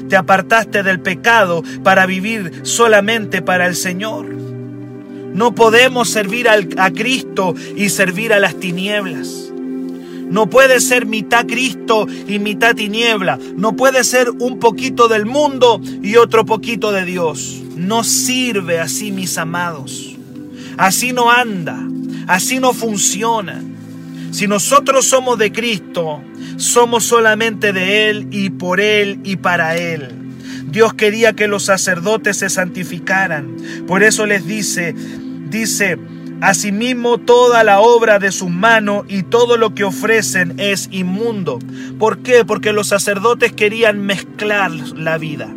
Te 0.09 0.15
apartaste 0.15 0.85
del 0.85 1.01
pecado 1.01 1.65
para 1.83 2.07
vivir 2.07 2.61
solamente 2.63 3.43
para 3.43 3.67
el 3.67 3.75
Señor. 3.75 4.27
No 4.27 5.57
podemos 5.57 6.09
servir 6.09 6.49
a 6.49 6.93
Cristo 6.93 7.57
y 7.75 7.89
servir 7.89 8.33
a 8.33 8.39
las 8.39 8.61
tinieblas. 8.61 9.48
No 10.31 10.51
puede 10.51 10.81
ser 10.81 11.07
mitad 11.07 11.47
Cristo 11.47 12.07
y 12.27 12.39
mitad 12.39 12.75
tiniebla. 12.75 13.39
No 13.57 13.77
puede 13.77 14.05
ser 14.05 14.31
un 14.31 14.59
poquito 14.59 15.09
del 15.09 15.27
mundo 15.27 15.81
y 16.03 16.17
otro 16.17 16.45
poquito 16.45 16.93
de 16.93 17.05
Dios 17.05 17.63
no 17.79 18.03
sirve 18.03 18.81
así, 18.81 19.13
mis 19.13 19.39
amados. 19.39 20.17
Así 20.77 21.13
no 21.13 21.31
anda, 21.31 21.79
así 22.27 22.59
no 22.59 22.75
funciona. 22.75 23.63
Si 24.33 24.47
nosotros 24.47 25.07
somos 25.07 25.39
de 25.39 25.53
Cristo, 25.53 26.21
somos 26.57 27.05
solamente 27.05 27.73
de 27.73 28.11
Él 28.11 28.29
y 28.31 28.51
por 28.51 28.81
Él 28.81 29.21
y 29.25 29.37
para 29.37 29.77
Él. 29.77 30.09
Dios 30.71 30.93
quería 30.93 31.33
que 31.35 31.49
los 31.49 31.65
sacerdotes 31.65 32.37
se 32.37 32.51
santificaran. 32.51 33.57
Por 33.87 34.03
eso 34.03 34.27
les 34.27 34.45
dice, 34.45 34.95
dice, 35.49 35.99
Asimismo, 36.41 37.19
toda 37.19 37.65
la 37.65 37.81
obra 37.81 38.21
de 38.21 38.31
sus 38.31 38.49
manos 38.49 39.05
y 39.09 39.25
todo 39.25 39.57
lo 39.57 39.75
que 39.75 39.83
ofrecen 39.83 40.55
es 40.59 40.89
inmundo. 40.93 41.59
¿Por 41.99 42.19
qué? 42.19 42.45
Porque 42.45 42.73
los 42.73 42.89
sacerdotes 42.89 43.53
querían 43.53 44.01
mezclar 44.01 44.71
la 44.71 45.19
vida. 45.19 45.53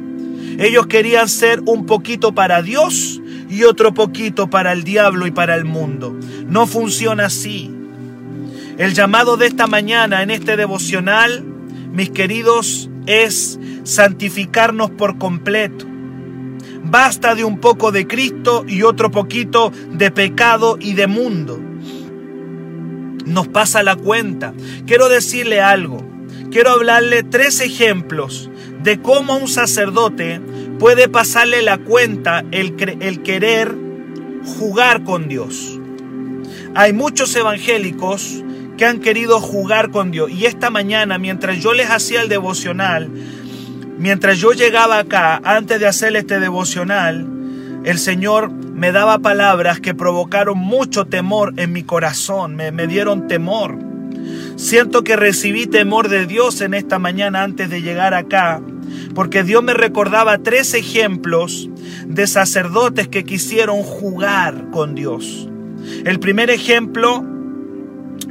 Ellos 0.58 0.88
querían 0.88 1.30
ser 1.30 1.62
un 1.66 1.86
poquito 1.86 2.34
para 2.34 2.62
Dios 2.64 3.22
y 3.48 3.64
otro 3.64 3.94
poquito 3.94 4.50
para 4.50 4.72
el 4.72 4.84
diablo 4.84 5.28
y 5.28 5.32
para 5.32 5.56
el 5.56 5.66
mundo. 5.66 6.18
No 6.48 6.66
funciona 6.66 7.26
así. 7.26 7.72
El 8.78 8.94
llamado 8.94 9.38
de 9.38 9.48
esta 9.48 9.68
mañana 9.68 10.24
en 10.24 10.32
este 10.32 10.58
devocional, 10.58 11.44
mis 11.92 12.10
queridos, 12.10 12.90
es 13.06 13.60
santificarnos 13.84 14.90
por 14.92 15.20
completo. 15.20 15.91
Basta 16.92 17.36
de 17.36 17.46
un 17.46 17.58
poco 17.60 17.94
de 17.94 18.06
Cristo 18.06 18.66
y 18.68 18.84
otro 18.84 19.12
poquito 19.12 19.72
de 19.94 20.12
pecado 20.12 20.78
y 20.78 20.92
de 20.94 21.08
mundo. 21.08 21.58
Nos 23.26 23.48
pasa 23.48 23.82
la 23.82 23.96
cuenta. 23.96 24.54
Quiero 24.86 25.08
decirle 25.08 25.62
algo. 25.62 26.06
Quiero 26.52 26.72
hablarle 26.72 27.24
tres 27.24 27.62
ejemplos 27.62 28.50
de 28.84 29.02
cómo 29.02 29.38
un 29.38 29.48
sacerdote 29.48 30.42
puede 30.80 31.08
pasarle 31.08 31.62
la 31.62 31.78
cuenta 31.78 32.44
el, 32.52 32.76
el 33.00 33.24
querer 33.24 33.74
jugar 34.60 35.06
con 35.06 35.30
Dios. 35.30 35.80
Hay 36.76 36.92
muchos 36.92 37.34
evangélicos 37.38 38.44
que 38.78 38.86
han 38.86 39.00
querido 39.00 39.40
jugar 39.40 39.92
con 39.92 40.12
Dios. 40.12 40.30
Y 40.30 40.46
esta 40.46 40.70
mañana, 40.70 41.18
mientras 41.18 41.60
yo 41.60 41.72
les 41.72 41.90
hacía 41.90 42.22
el 42.22 42.28
devocional, 42.28 43.10
mientras 44.02 44.40
yo 44.40 44.52
llegaba 44.52 45.00
acá, 45.00 45.40
antes 45.44 45.80
de 45.80 45.88
hacer 45.88 46.16
este 46.16 46.40
devocional, 46.40 47.28
el 47.86 47.98
Señor 48.00 48.52
me 48.52 48.92
daba 48.92 49.20
palabras 49.20 49.80
que 49.80 49.94
provocaron 49.94 50.58
mucho 50.58 51.06
temor 51.06 51.54
en 51.58 51.72
mi 51.72 51.84
corazón, 51.84 52.56
me, 52.56 52.72
dieron 52.88 53.28
temor. 53.28 53.78
Siento 54.56 55.04
que 55.04 55.16
recibí 55.16 55.68
temor 55.68 56.10
de 56.10 56.26
Dios 56.26 56.62
en 56.62 56.74
esta 56.74 57.00
mañana 57.00 57.44
antes 57.44 57.70
de 57.70 57.82
llegar 57.82 58.14
acá 58.14 58.62
porque 59.16 59.44
Dios 59.44 59.64
me 59.64 59.74
recordaba 59.74 60.38
tres 60.40 60.74
ejemplos 60.74 61.70
de 62.06 62.28
sacerdotes 62.28 63.08
que 63.08 63.24
quisieron 63.24 63.84
jugar 63.84 64.70
con 64.72 64.96
Dios. 64.96 65.48
El 66.06 66.20
primer 66.20 66.50
ejemplo 66.50 67.24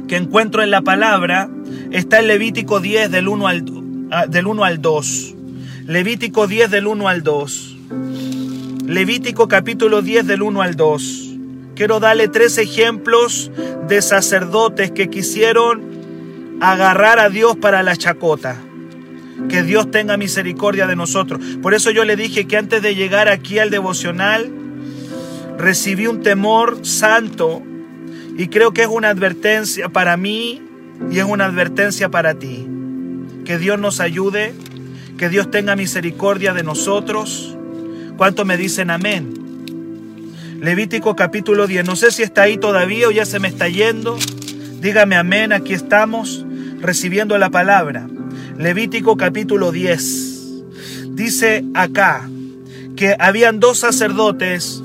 que 0.07 0.17
encuentro 0.17 0.61
en 0.61 0.71
la 0.71 0.81
palabra 0.81 1.49
está 1.91 2.19
en 2.19 2.27
Levítico 2.27 2.79
10 2.79 3.11
del 3.11 3.27
1 3.27 3.47
al, 3.47 3.65
ah, 4.11 4.27
del 4.27 4.47
1 4.47 4.63
al 4.63 4.81
2. 4.81 5.35
Levítico 5.87 6.45
10 6.45 6.69
del 6.69 6.85
1 6.85 7.07
al 7.07 7.23
2. 7.23 7.77
Levítico 8.85 9.47
capítulo 9.47 10.03
10 10.03 10.27
del 10.27 10.43
1 10.43 10.61
al 10.61 10.75
2. 10.75 11.29
Quiero 11.75 11.99
darle 11.99 12.27
tres 12.27 12.59
ejemplos 12.59 13.51
de 13.87 14.03
sacerdotes 14.03 14.91
que 14.91 15.09
quisieron 15.09 16.59
agarrar 16.61 17.19
a 17.19 17.29
Dios 17.29 17.57
para 17.57 17.81
la 17.81 17.95
chacota. 17.95 18.61
Que 19.49 19.63
Dios 19.63 19.89
tenga 19.89 20.17
misericordia 20.17 20.85
de 20.85 20.95
nosotros. 20.95 21.43
Por 21.63 21.73
eso 21.73 21.89
yo 21.89 22.05
le 22.05 22.15
dije 22.15 22.45
que 22.45 22.57
antes 22.57 22.83
de 22.83 22.93
llegar 22.93 23.27
aquí 23.27 23.57
al 23.57 23.71
devocional, 23.71 24.51
recibí 25.57 26.05
un 26.05 26.21
temor 26.21 26.85
santo 26.85 27.63
y 28.37 28.49
creo 28.49 28.71
que 28.71 28.83
es 28.83 28.87
una 28.87 29.09
advertencia 29.09 29.89
para 29.89 30.15
mí 30.15 30.61
y 31.09 31.17
es 31.17 31.25
una 31.25 31.45
advertencia 31.45 32.09
para 32.09 32.35
ti. 32.35 32.67
Que 33.45 33.57
Dios 33.57 33.79
nos 33.79 33.99
ayude, 33.99 34.53
que 35.21 35.29
Dios 35.29 35.51
tenga 35.51 35.75
misericordia 35.75 36.51
de 36.51 36.63
nosotros. 36.63 37.55
¿Cuánto 38.17 38.43
me 38.43 38.57
dicen 38.57 38.89
amén? 38.89 39.31
Levítico 40.59 41.15
capítulo 41.15 41.67
10. 41.67 41.85
No 41.85 41.95
sé 41.95 42.09
si 42.09 42.23
está 42.23 42.41
ahí 42.41 42.57
todavía 42.57 43.07
o 43.07 43.11
ya 43.11 43.23
se 43.27 43.37
me 43.37 43.47
está 43.47 43.69
yendo. 43.69 44.17
Dígame 44.79 45.15
amén, 45.15 45.53
aquí 45.53 45.75
estamos 45.75 46.43
recibiendo 46.79 47.37
la 47.37 47.51
palabra. 47.51 48.07
Levítico 48.57 49.15
capítulo 49.15 49.71
10. 49.71 51.09
Dice 51.09 51.65
acá 51.75 52.27
que 52.95 53.15
habían 53.19 53.59
dos 53.59 53.77
sacerdotes, 53.77 54.81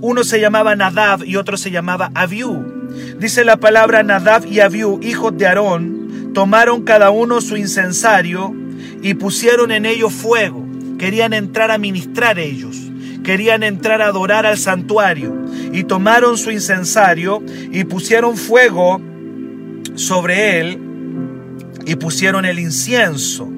uno 0.00 0.24
se 0.24 0.40
llamaba 0.40 0.74
Nadab 0.74 1.22
y 1.22 1.36
otro 1.36 1.56
se 1.56 1.70
llamaba 1.70 2.10
Abiú. 2.16 2.90
Dice 3.20 3.44
la 3.44 3.58
palabra 3.58 4.02
Nadab 4.02 4.44
y 4.44 4.58
Abiú, 4.58 4.98
hijos 5.04 5.38
de 5.38 5.46
Aarón, 5.46 6.32
tomaron 6.34 6.82
cada 6.82 7.10
uno 7.10 7.40
su 7.40 7.56
incensario 7.56 8.65
y 9.06 9.14
pusieron 9.14 9.70
en 9.70 9.86
ellos 9.86 10.12
fuego. 10.12 10.66
Querían 10.98 11.32
entrar 11.32 11.70
a 11.70 11.78
ministrar 11.78 12.40
ellos, 12.40 12.76
querían 13.22 13.62
entrar 13.62 14.02
a 14.02 14.06
adorar 14.06 14.46
al 14.46 14.58
santuario 14.58 15.32
y 15.72 15.84
tomaron 15.84 16.36
su 16.36 16.50
incensario 16.50 17.40
y 17.70 17.84
pusieron 17.84 18.36
fuego 18.36 19.00
sobre 19.94 20.58
él 20.58 20.80
y 21.86 21.94
pusieron 21.94 22.44
el 22.46 22.58
incienso 22.58 23.48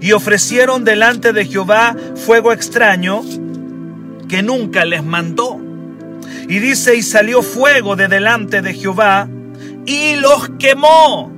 y 0.00 0.12
ofrecieron 0.12 0.82
delante 0.82 1.34
de 1.34 1.44
Jehová 1.44 1.94
fuego 2.14 2.54
extraño 2.54 3.22
que 4.30 4.42
nunca 4.42 4.86
les 4.86 5.04
mandó. 5.04 5.60
Y 6.48 6.58
dice, 6.58 6.96
y 6.96 7.02
salió 7.02 7.42
fuego 7.42 7.96
de 7.96 8.08
delante 8.08 8.62
de 8.62 8.72
Jehová 8.72 9.28
y 9.84 10.16
los 10.16 10.48
quemó. 10.58 11.30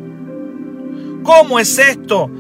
¿Cómo 1.24 1.58
es 1.58 1.76
esto? 1.80 2.30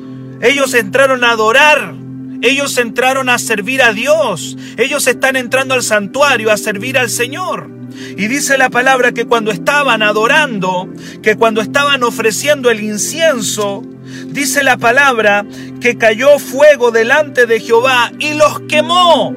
Ellos 0.40 0.74
entraron 0.74 1.24
a 1.24 1.32
adorar, 1.32 1.94
ellos 2.42 2.78
entraron 2.78 3.28
a 3.28 3.38
servir 3.38 3.82
a 3.82 3.92
Dios, 3.92 4.56
ellos 4.76 5.06
están 5.06 5.36
entrando 5.36 5.74
al 5.74 5.82
santuario 5.82 6.52
a 6.52 6.56
servir 6.56 6.98
al 6.98 7.10
Señor. 7.10 7.70
Y 8.16 8.28
dice 8.28 8.58
la 8.58 8.70
palabra 8.70 9.12
que 9.12 9.24
cuando 9.24 9.50
estaban 9.50 10.02
adorando, 10.02 10.88
que 11.22 11.36
cuando 11.36 11.60
estaban 11.60 12.02
ofreciendo 12.04 12.70
el 12.70 12.80
incienso, 12.80 13.82
dice 14.26 14.62
la 14.62 14.76
palabra 14.76 15.44
que 15.80 15.96
cayó 15.96 16.38
fuego 16.38 16.90
delante 16.90 17.46
de 17.46 17.60
Jehová 17.60 18.12
y 18.18 18.34
los 18.34 18.60
quemó. 18.68 19.34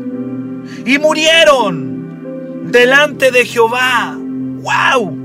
Y 0.85 0.99
murieron 0.99 2.71
delante 2.71 3.31
de 3.31 3.45
Jehová. 3.45 4.15
¡Wow! 4.17 5.17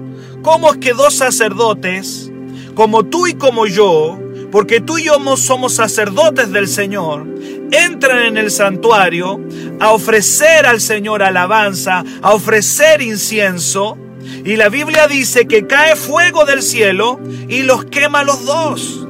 ¿Cómo 0.43 0.73
es 0.73 0.79
que 0.79 0.93
dos 0.93 1.15
sacerdotes, 1.15 2.31
como 2.75 3.05
tú 3.05 3.27
y 3.27 3.35
como 3.35 3.67
yo, 3.67 4.19
porque 4.51 4.81
tú 4.81 4.99
y 4.99 5.05
yo 5.05 5.37
somos 5.37 5.75
sacerdotes 5.75 6.53
del 6.53 6.69
Señor, 6.69 7.27
entran 7.71 8.27
en 8.27 8.37
el 8.37 8.51
santuario 8.51 9.41
a 9.81 9.93
ofrecer 9.93 10.67
al 10.67 10.81
Señor 10.81 11.23
alabanza, 11.23 12.05
a 12.23 12.33
ofrecer 12.33 13.03
incienso, 13.03 13.99
y 14.45 14.57
la 14.57 14.69
Biblia 14.69 15.09
dice 15.09 15.47
que 15.47 15.67
cae 15.67 15.97
fuego 15.97 16.45
del 16.45 16.63
cielo 16.63 17.21
y 17.49 17.63
los 17.63 17.85
quema 17.85 18.25
los 18.25 18.45
dos. 18.45 19.07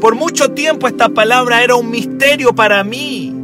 Por 0.00 0.14
mucho 0.14 0.50
tiempo 0.50 0.88
esta 0.88 1.08
palabra 1.08 1.62
era 1.62 1.74
un 1.74 1.90
misterio 1.90 2.54
para 2.54 2.84
mí. 2.84 3.34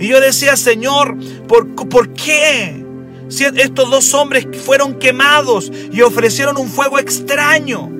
Y 0.00 0.08
yo 0.08 0.20
decía, 0.20 0.56
Señor, 0.56 1.16
¿por, 1.46 1.74
¿por 1.74 2.12
qué? 2.12 2.84
Si 3.28 3.44
estos 3.44 3.90
dos 3.90 4.12
hombres 4.14 4.46
fueron 4.64 4.98
quemados 4.98 5.72
y 5.90 6.02
ofrecieron 6.02 6.58
un 6.58 6.68
fuego 6.68 6.98
extraño. 6.98 7.90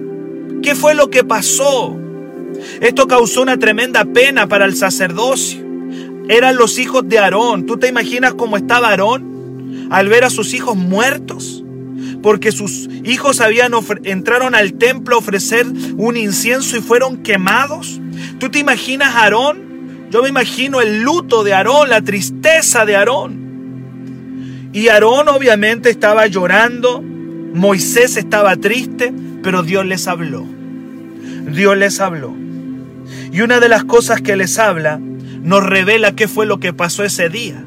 ¿Qué 0.62 0.74
fue 0.74 0.94
lo 0.94 1.10
que 1.10 1.24
pasó? 1.24 1.96
Esto 2.80 3.06
causó 3.06 3.42
una 3.42 3.58
tremenda 3.58 4.04
pena 4.04 4.48
para 4.48 4.64
el 4.64 4.74
sacerdocio. 4.74 5.64
Eran 6.28 6.56
los 6.56 6.78
hijos 6.78 7.08
de 7.08 7.18
Aarón. 7.18 7.66
¿Tú 7.66 7.78
te 7.78 7.88
imaginas 7.88 8.34
cómo 8.34 8.56
estaba 8.56 8.88
Aarón 8.88 9.88
al 9.90 10.08
ver 10.08 10.24
a 10.24 10.30
sus 10.30 10.54
hijos 10.54 10.76
muertos? 10.76 11.64
Porque 12.22 12.52
sus 12.52 12.88
hijos 13.04 13.40
habían 13.40 13.72
entraron 14.04 14.54
al 14.54 14.74
templo 14.74 15.16
a 15.16 15.18
ofrecer 15.18 15.66
un 15.96 16.16
incienso 16.16 16.76
y 16.76 16.80
fueron 16.80 17.18
quemados. 17.22 18.00
¿Tú 18.38 18.50
te 18.50 18.60
imaginas 18.60 19.14
Aarón? 19.14 20.08
Yo 20.10 20.22
me 20.22 20.28
imagino 20.28 20.80
el 20.80 21.02
luto 21.02 21.42
de 21.42 21.54
Aarón, 21.54 21.88
la 21.88 22.02
tristeza 22.02 22.84
de 22.84 22.96
Aarón. 22.96 24.70
Y 24.72 24.88
Aarón 24.88 25.28
obviamente 25.28 25.90
estaba 25.90 26.26
llorando, 26.26 27.02
Moisés 27.02 28.16
estaba 28.16 28.56
triste, 28.56 29.12
pero 29.42 29.62
Dios 29.62 29.84
les 29.84 30.06
habló. 30.06 30.46
Dios 31.52 31.76
les 31.76 32.00
habló. 32.00 32.34
Y 33.32 33.40
una 33.40 33.60
de 33.60 33.68
las 33.68 33.84
cosas 33.84 34.20
que 34.20 34.36
les 34.36 34.58
habla 34.58 35.00
nos 35.42 35.64
revela 35.64 36.14
qué 36.14 36.28
fue 36.28 36.46
lo 36.46 36.60
que 36.60 36.72
pasó 36.72 37.02
ese 37.02 37.28
día. 37.28 37.64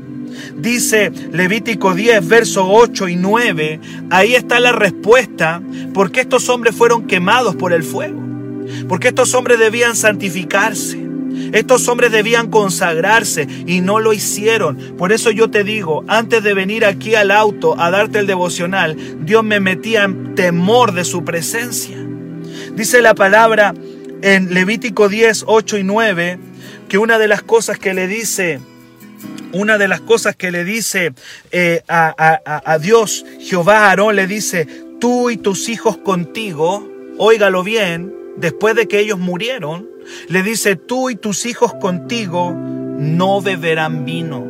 Dice 0.55 1.12
Levítico 1.31 1.93
10, 1.93 2.27
versos 2.27 2.65
8 2.67 3.07
y 3.10 3.15
9, 3.15 3.79
ahí 4.10 4.36
está 4.36 4.60
la 4.60 4.72
respuesta, 4.72 5.62
porque 5.93 6.22
estos 6.22 6.50
hombres 6.50 6.75
fueron 6.75 7.07
quemados 7.07 7.55
por 7.55 7.74
el 7.74 7.84
fuego, 7.84 8.22
porque 8.88 9.10
estos 9.10 9.34
hombres 9.34 9.60
debían 9.60 9.95
santificarse. 9.95 11.03
Estos 11.51 11.89
hombres 11.89 12.13
debían 12.13 12.50
consagrarse 12.50 13.45
y 13.65 13.81
no 13.81 14.00
lo 14.00 14.13
hicieron. 14.13 14.77
Por 14.98 15.12
eso 15.12 15.31
yo 15.31 15.50
te 15.50 15.65
digo, 15.65 16.05
antes 16.07 16.41
de 16.43 16.53
venir 16.53 16.86
aquí 16.86 17.15
al 17.15 17.29
auto 17.29 17.79
a 17.79 17.91
darte 17.91 18.19
el 18.19 18.27
devocional, 18.27 18.95
Dios 19.25 19.43
me 19.43 19.60
metía 19.60 20.05
en 20.05 20.34
temor 20.36 20.93
de 20.93 21.03
su 21.03 21.25
presencia. 21.25 21.98
Dice 22.75 23.01
la 23.01 23.15
palabra 23.15 23.74
en 24.22 24.53
Levítico 24.53 25.10
10, 25.10 25.45
8 25.48 25.77
y 25.77 25.84
9, 25.84 26.39
que 26.88 26.98
una 26.98 27.17
de 27.17 27.27
las 27.27 27.43
cosas 27.43 27.77
que 27.77 27.93
le 27.93 28.07
dice, 28.07 28.60
una 29.51 29.77
de 29.77 29.88
las 29.88 30.01
cosas 30.01 30.36
que 30.36 30.51
le 30.51 30.63
dice 30.63 31.13
eh, 31.51 31.84
a, 31.88 32.77
Dios, 32.81 33.25
Jehová 33.39 33.79
a 33.79 33.89
Aarón 33.89 34.15
le 34.15 34.27
dice, 34.27 34.67
tú 35.00 35.29
y 35.29 35.38
tus 35.38 35.69
hijos 35.69 35.98
contigo, 35.98 36.88
óigalo 37.17 37.63
bien, 37.63 38.13
después 38.38 38.75
de 38.75 38.88
que 38.88 39.00
ellos 39.00 39.19
murieron, 39.19 39.88
le 40.29 40.43
dice, 40.43 40.75
tú 40.75 41.10
y 41.10 41.15
tus 41.15 41.45
hijos 41.45 41.74
contigo 41.75 42.53
no 42.53 43.41
beberán 43.41 44.05
vino. 44.05 44.45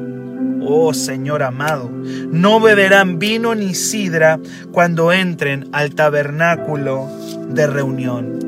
Oh 0.67 0.95
Señor 0.95 1.43
amado, 1.43 1.91
no 1.91 2.59
beberán 2.59 3.19
vino 3.19 3.53
ni 3.53 3.75
sidra 3.75 4.39
cuando 4.71 5.11
entren 5.13 5.69
al 5.73 5.93
tabernáculo 5.93 7.07
de 7.49 7.67
reunión 7.67 8.44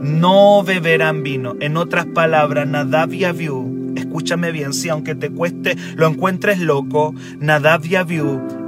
no 0.00 0.62
beberán 0.62 1.22
vino. 1.22 1.56
En 1.60 1.76
otras 1.76 2.06
palabras, 2.06 2.66
Nadab 2.66 3.12
y 3.12 3.24
escúchame 3.96 4.52
bien, 4.52 4.72
si 4.72 4.88
aunque 4.88 5.14
te 5.14 5.30
cueste, 5.30 5.76
lo 5.96 6.06
encuentres 6.06 6.58
loco, 6.58 7.14
Nadab 7.38 7.84
y 7.84 7.96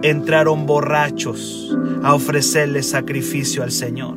entraron 0.03 0.67
borrachos 0.67 1.77
a 2.03 2.15
ofrecerle 2.15 2.83
sacrificio 2.83 3.62
al 3.62 3.73
Señor. 3.73 4.17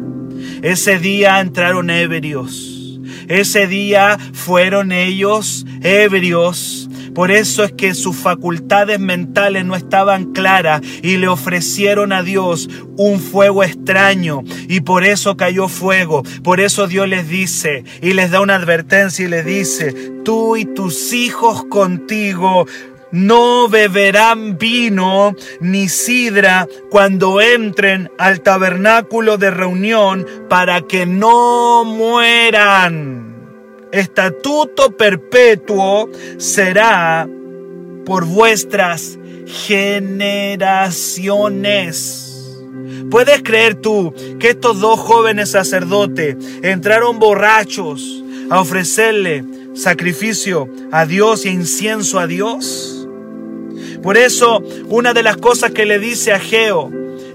Ese 0.61 0.99
día 0.99 1.39
entraron 1.39 1.89
ebrios. 1.89 2.99
Ese 3.27 3.67
día 3.67 4.17
fueron 4.33 4.91
ellos 4.91 5.65
ebrios 5.81 6.89
por 7.13 7.31
eso 7.31 7.63
es 7.63 7.71
que 7.73 7.93
sus 7.93 8.15
facultades 8.15 8.99
mentales 8.99 9.65
no 9.65 9.75
estaban 9.75 10.31
claras 10.31 10.81
y 11.01 11.17
le 11.17 11.27
ofrecieron 11.27 12.13
a 12.13 12.23
Dios 12.23 12.69
un 12.97 13.19
fuego 13.19 13.63
extraño 13.63 14.43
y 14.67 14.81
por 14.81 15.03
eso 15.03 15.37
cayó 15.37 15.67
fuego. 15.67 16.23
Por 16.43 16.59
eso 16.59 16.87
Dios 16.87 17.07
les 17.07 17.27
dice 17.27 17.83
y 18.01 18.13
les 18.13 18.31
da 18.31 18.41
una 18.41 18.55
advertencia 18.55 19.25
y 19.25 19.29
les 19.29 19.45
dice, 19.45 19.93
tú 20.23 20.55
y 20.57 20.65
tus 20.65 21.13
hijos 21.13 21.65
contigo 21.65 22.65
no 23.11 23.67
beberán 23.67 24.57
vino 24.57 25.35
ni 25.59 25.89
sidra 25.89 26.67
cuando 26.89 27.41
entren 27.41 28.09
al 28.17 28.41
tabernáculo 28.41 29.37
de 29.37 29.51
reunión 29.51 30.25
para 30.49 30.81
que 30.81 31.05
no 31.05 31.83
mueran 31.83 33.30
estatuto 33.91 34.95
perpetuo 34.95 36.09
será 36.37 37.27
por 38.05 38.25
vuestras 38.25 39.17
generaciones. 39.45 42.27
¿Puedes 43.09 43.41
creer 43.43 43.75
tú 43.75 44.13
que 44.39 44.51
estos 44.51 44.79
dos 44.79 44.97
jóvenes 44.99 45.51
sacerdotes 45.51 46.37
entraron 46.61 47.19
borrachos 47.19 48.23
a 48.49 48.61
ofrecerle 48.61 49.43
sacrificio 49.73 50.69
a 50.91 51.05
Dios 51.05 51.45
y 51.45 51.49
incienso 51.49 52.19
a 52.19 52.27
Dios? 52.27 53.09
Por 54.01 54.17
eso, 54.17 54.63
una 54.87 55.13
de 55.13 55.23
las 55.23 55.37
cosas 55.37 55.71
que 55.71 55.85
le 55.85 55.99
dice 55.99 56.31
a 56.31 56.39
Geo, 56.39 56.89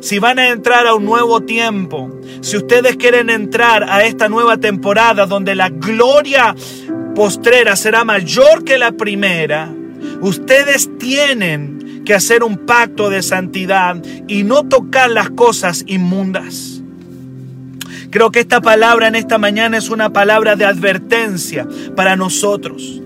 si 0.06 0.20
van 0.20 0.38
a 0.38 0.50
entrar 0.50 0.86
a 0.86 0.94
un 0.94 1.04
nuevo 1.04 1.40
tiempo, 1.40 2.20
si 2.40 2.56
ustedes 2.56 2.96
quieren 2.96 3.28
entrar 3.28 3.82
a 3.82 4.04
esta 4.04 4.28
nueva 4.28 4.56
temporada 4.56 5.26
donde 5.26 5.56
la 5.56 5.68
gloria 5.68 6.54
postrera 7.16 7.74
será 7.74 8.04
mayor 8.04 8.62
que 8.62 8.78
la 8.78 8.92
primera, 8.92 9.68
ustedes 10.20 10.88
tienen 10.98 12.04
que 12.04 12.14
hacer 12.14 12.44
un 12.44 12.66
pacto 12.66 13.10
de 13.10 13.20
santidad 13.20 14.00
y 14.28 14.44
no 14.44 14.62
tocar 14.68 15.10
las 15.10 15.30
cosas 15.30 15.82
inmundas. 15.88 16.82
Creo 18.10 18.30
que 18.30 18.38
esta 18.38 18.60
palabra 18.60 19.08
en 19.08 19.16
esta 19.16 19.38
mañana 19.38 19.76
es 19.76 19.90
una 19.90 20.12
palabra 20.12 20.54
de 20.54 20.66
advertencia 20.66 21.66
para 21.96 22.14
nosotros. 22.14 23.02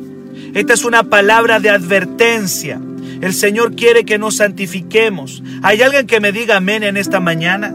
Esta 0.52 0.74
es 0.74 0.84
una 0.84 1.04
palabra 1.04 1.60
de 1.60 1.70
advertencia 1.70 2.78
el 3.20 3.34
Señor 3.34 3.74
quiere 3.74 4.04
que 4.04 4.18
nos 4.18 4.36
santifiquemos. 4.36 5.42
¿Hay 5.62 5.82
alguien 5.82 6.06
que 6.06 6.20
me 6.20 6.32
diga 6.32 6.56
amén 6.56 6.82
en 6.82 6.96
esta 6.96 7.20
mañana? 7.20 7.74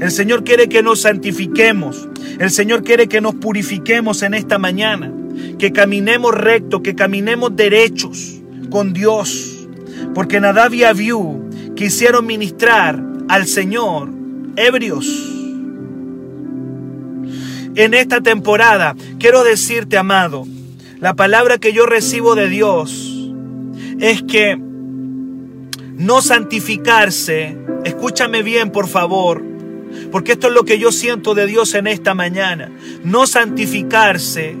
El 0.00 0.10
Señor 0.10 0.44
quiere 0.44 0.68
que 0.68 0.82
nos 0.82 1.00
santifiquemos. 1.00 2.08
El 2.38 2.50
Señor 2.50 2.82
quiere 2.84 3.08
que 3.08 3.20
nos 3.20 3.34
purifiquemos 3.34 4.22
en 4.22 4.34
esta 4.34 4.58
mañana. 4.58 5.12
Que 5.58 5.72
caminemos 5.72 6.34
recto, 6.34 6.82
que 6.82 6.94
caminemos 6.94 7.56
derechos 7.56 8.40
con 8.70 8.92
Dios. 8.92 9.66
Porque 10.14 10.40
Nadab 10.40 10.74
y 10.74 10.84
Abiú 10.84 11.48
quisieron 11.74 12.26
ministrar 12.26 13.02
al 13.28 13.46
Señor 13.46 14.10
ebrios. 14.56 15.06
En 17.74 17.94
esta 17.94 18.20
temporada 18.20 18.94
quiero 19.18 19.42
decirte, 19.42 19.96
amado, 19.96 20.46
la 21.00 21.14
palabra 21.14 21.58
que 21.58 21.72
yo 21.72 21.86
recibo 21.86 22.34
de 22.34 22.48
Dios 22.48 23.32
es 24.00 24.22
que 24.22 24.65
no 25.96 26.20
santificarse, 26.20 27.56
escúchame 27.84 28.42
bien 28.42 28.70
por 28.70 28.88
favor, 28.88 29.42
porque 30.12 30.32
esto 30.32 30.48
es 30.48 30.52
lo 30.52 30.64
que 30.64 30.78
yo 30.78 30.92
siento 30.92 31.34
de 31.34 31.46
Dios 31.46 31.74
en 31.74 31.86
esta 31.86 32.14
mañana, 32.14 32.70
no 33.02 33.26
santificarse 33.26 34.56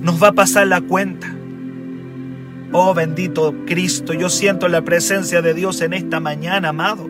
nos 0.00 0.22
va 0.22 0.28
a 0.28 0.32
pasar 0.32 0.66
la 0.66 0.80
cuenta. 0.80 1.34
Oh 2.72 2.94
bendito 2.94 3.54
Cristo, 3.66 4.12
yo 4.12 4.28
siento 4.28 4.68
la 4.68 4.82
presencia 4.82 5.42
de 5.42 5.54
Dios 5.54 5.80
en 5.80 5.92
esta 5.92 6.20
mañana, 6.20 6.68
amado. 6.70 7.08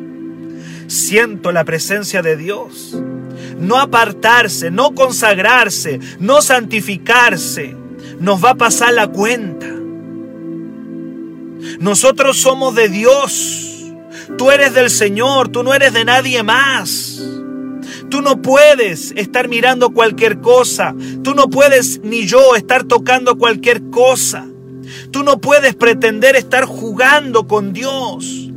Siento 0.86 1.52
la 1.52 1.64
presencia 1.64 2.22
de 2.22 2.36
Dios. 2.36 2.96
No 3.58 3.76
apartarse, 3.76 4.70
no 4.70 4.94
consagrarse, 4.94 6.00
no 6.20 6.42
santificarse, 6.42 7.76
nos 8.20 8.42
va 8.42 8.50
a 8.50 8.54
pasar 8.54 8.94
la 8.94 9.08
cuenta. 9.08 9.66
Nosotros 11.80 12.38
somos 12.38 12.74
de 12.74 12.88
Dios. 12.88 13.67
Tú 14.36 14.50
eres 14.50 14.74
del 14.74 14.90
Señor, 14.90 15.48
tú 15.48 15.62
no 15.62 15.74
eres 15.74 15.92
de 15.92 16.04
nadie 16.04 16.42
más. 16.42 17.22
Tú 18.10 18.22
no 18.22 18.40
puedes 18.40 19.12
estar 19.16 19.48
mirando 19.48 19.90
cualquier 19.90 20.40
cosa. 20.40 20.94
Tú 21.22 21.34
no 21.34 21.48
puedes 21.48 22.00
ni 22.02 22.26
yo 22.26 22.56
estar 22.56 22.84
tocando 22.84 23.36
cualquier 23.36 23.90
cosa. 23.90 24.46
Tú 25.10 25.22
no 25.22 25.40
puedes 25.40 25.74
pretender 25.74 26.36
estar 26.36 26.64
jugando 26.64 27.46
con 27.46 27.72
Dios. 27.72 28.47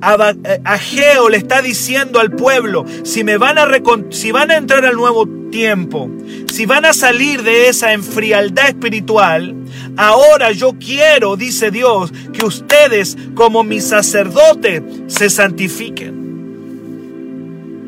Ageo 0.00 1.28
le 1.28 1.38
está 1.38 1.60
diciendo 1.60 2.20
al 2.20 2.30
pueblo, 2.30 2.84
si 3.02 3.24
me 3.24 3.36
van 3.36 3.58
a 3.58 3.68
si 4.10 4.30
van 4.30 4.50
a 4.50 4.56
entrar 4.56 4.84
al 4.84 4.94
nuevo 4.94 5.28
tiempo, 5.50 6.10
si 6.46 6.66
van 6.66 6.84
a 6.84 6.92
salir 6.92 7.42
de 7.42 7.68
esa 7.68 7.92
enfrialdad 7.92 8.68
espiritual, 8.68 9.56
ahora 9.96 10.52
yo 10.52 10.74
quiero, 10.78 11.36
dice 11.36 11.70
Dios, 11.70 12.12
que 12.32 12.44
ustedes 12.44 13.16
como 13.34 13.64
mis 13.64 13.84
sacerdotes 13.84 14.82
se 15.08 15.30
santifiquen. 15.30 16.28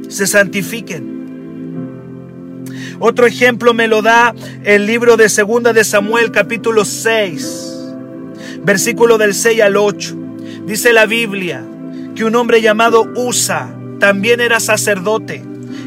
Se 0.08 0.26
santifiquen. 0.26 1.20
Otro 2.98 3.26
ejemplo 3.26 3.72
me 3.72 3.86
lo 3.88 4.02
da 4.02 4.34
el 4.64 4.86
libro 4.86 5.16
de 5.16 5.28
Segunda 5.28 5.72
de 5.72 5.84
Samuel 5.84 6.32
capítulo 6.32 6.84
6, 6.84 7.86
versículo 8.64 9.16
del 9.16 9.32
6 9.32 9.62
al 9.62 9.76
8. 9.76 10.16
Dice 10.66 10.92
la 10.92 11.06
Biblia, 11.06 11.64
que 12.20 12.26
un 12.26 12.36
hombre 12.36 12.60
llamado 12.60 13.10
Usa 13.16 13.74
también 13.98 14.42
era 14.42 14.60
sacerdote. 14.60 15.42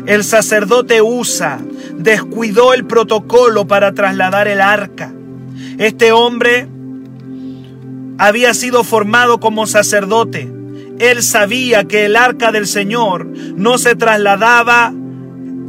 El 0.08 0.24
sacerdote 0.24 1.00
Usa 1.00 1.60
descuidó 1.96 2.74
el 2.74 2.86
protocolo 2.86 3.68
para 3.68 3.94
trasladar 3.94 4.48
el 4.48 4.60
arca. 4.60 5.14
Este 5.78 6.12
hombre 6.12 6.68
había 8.18 8.56
sido 8.56 8.84
formado 8.84 9.40
como 9.40 9.68
sacerdote. 9.68 10.52
Él 10.98 11.22
sabía 11.22 11.84
que 11.84 12.06
el 12.06 12.16
arca 12.16 12.52
del 12.52 12.66
Señor 12.66 13.28
no 13.56 13.78
se 13.78 13.96
trasladaba 13.96 14.92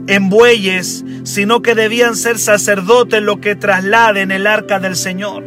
en 0.06 0.30
bueyes, 0.30 1.04
sino 1.24 1.60
que 1.60 1.74
debían 1.74 2.16
ser 2.16 2.38
sacerdotes 2.38 3.20
los 3.20 3.36
que 3.36 3.54
trasladen 3.54 4.30
el 4.30 4.46
arca 4.46 4.80
del 4.80 4.96
Señor. 4.96 5.44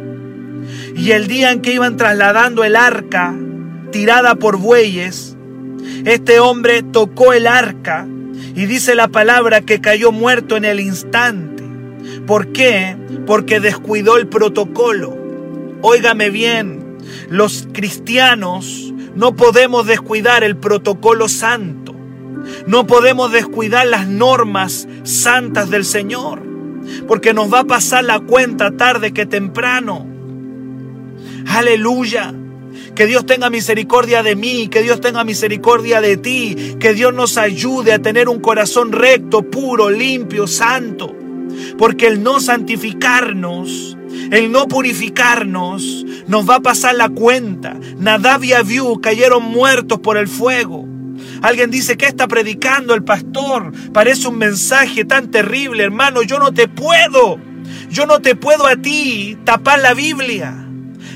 Y 0.94 1.10
el 1.10 1.26
día 1.26 1.50
en 1.50 1.60
que 1.60 1.72
iban 1.74 1.96
trasladando 1.96 2.62
el 2.62 2.76
arca, 2.76 3.34
tirada 3.98 4.36
por 4.36 4.58
bueyes, 4.58 5.36
este 6.04 6.38
hombre 6.38 6.84
tocó 6.84 7.32
el 7.32 7.48
arca 7.48 8.06
y 8.54 8.66
dice 8.66 8.94
la 8.94 9.08
palabra 9.08 9.62
que 9.62 9.80
cayó 9.80 10.12
muerto 10.12 10.56
en 10.56 10.64
el 10.64 10.78
instante. 10.78 11.64
¿Por 12.24 12.52
qué? 12.52 12.96
Porque 13.26 13.58
descuidó 13.58 14.16
el 14.16 14.28
protocolo. 14.28 15.16
Óigame 15.82 16.30
bien, 16.30 16.98
los 17.28 17.66
cristianos 17.72 18.94
no 19.16 19.34
podemos 19.34 19.84
descuidar 19.84 20.44
el 20.44 20.56
protocolo 20.56 21.28
santo. 21.28 21.92
No 22.68 22.86
podemos 22.86 23.32
descuidar 23.32 23.88
las 23.88 24.06
normas 24.06 24.86
santas 25.02 25.70
del 25.70 25.84
Señor. 25.84 26.40
Porque 27.08 27.34
nos 27.34 27.52
va 27.52 27.60
a 27.60 27.64
pasar 27.64 28.04
la 28.04 28.20
cuenta 28.20 28.76
tarde 28.76 29.12
que 29.12 29.26
temprano. 29.26 30.06
Aleluya. 31.48 32.32
Que 32.98 33.06
Dios 33.06 33.26
tenga 33.26 33.48
misericordia 33.48 34.24
de 34.24 34.34
mí, 34.34 34.66
que 34.66 34.82
Dios 34.82 35.00
tenga 35.00 35.22
misericordia 35.22 36.00
de 36.00 36.16
ti, 36.16 36.74
que 36.80 36.94
Dios 36.94 37.14
nos 37.14 37.38
ayude 37.38 37.92
a 37.92 38.00
tener 38.00 38.28
un 38.28 38.40
corazón 38.40 38.90
recto, 38.90 39.48
puro, 39.48 39.88
limpio, 39.88 40.48
santo. 40.48 41.14
Porque 41.78 42.08
el 42.08 42.24
no 42.24 42.40
santificarnos, 42.40 43.96
el 44.32 44.50
no 44.50 44.66
purificarnos, 44.66 46.04
nos 46.26 46.50
va 46.50 46.56
a 46.56 46.60
pasar 46.60 46.96
la 46.96 47.08
cuenta. 47.08 47.76
Nadab 47.98 48.42
y 48.42 48.54
Abiú 48.54 49.00
cayeron 49.00 49.44
muertos 49.44 50.00
por 50.00 50.16
el 50.16 50.26
fuego. 50.26 50.84
Alguien 51.40 51.70
dice 51.70 51.96
que 51.96 52.06
está 52.06 52.26
predicando 52.26 52.94
el 52.94 53.04
pastor. 53.04 53.70
Parece 53.92 54.26
un 54.26 54.38
mensaje 54.38 55.04
tan 55.04 55.30
terrible, 55.30 55.84
hermano. 55.84 56.22
Yo 56.24 56.40
no 56.40 56.52
te 56.52 56.66
puedo. 56.66 57.38
Yo 57.90 58.06
no 58.06 58.18
te 58.18 58.34
puedo 58.34 58.66
a 58.66 58.74
ti 58.74 59.38
tapar 59.44 59.78
la 59.78 59.94
Biblia. 59.94 60.67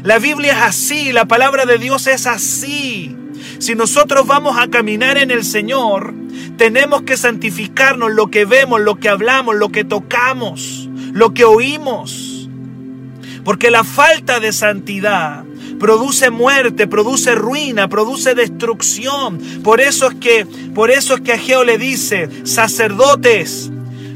La 0.02 0.18
Biblia 0.18 0.52
es 0.52 0.62
así, 0.62 1.12
la 1.12 1.26
palabra 1.26 1.64
de 1.64 1.78
Dios 1.78 2.06
es 2.08 2.26
así. 2.26 3.16
Si 3.58 3.74
nosotros 3.76 4.26
vamos 4.26 4.58
a 4.58 4.68
caminar 4.68 5.16
en 5.16 5.30
el 5.30 5.44
Señor, 5.44 6.12
tenemos 6.56 7.02
que 7.02 7.16
santificarnos 7.16 8.10
lo 8.10 8.28
que 8.28 8.44
vemos, 8.44 8.80
lo 8.80 8.96
que 8.96 9.08
hablamos, 9.08 9.54
lo 9.54 9.70
que 9.70 9.84
tocamos, 9.84 10.88
lo 11.12 11.32
que 11.34 11.44
oímos. 11.44 12.48
Porque 13.44 13.70
la 13.70 13.84
falta 13.84 14.40
de 14.40 14.52
santidad 14.52 15.44
produce 15.78 16.30
muerte, 16.30 16.86
produce 16.86 17.34
ruina, 17.36 17.88
produce 17.88 18.34
destrucción. 18.34 19.38
Por 19.62 19.80
eso 19.80 20.08
es 20.08 20.14
que, 20.16 20.46
por 20.74 20.90
eso 20.90 21.14
es 21.14 21.20
que 21.20 21.32
Ageo 21.32 21.62
le 21.62 21.78
dice, 21.78 22.28
sacerdotes, 22.44 23.70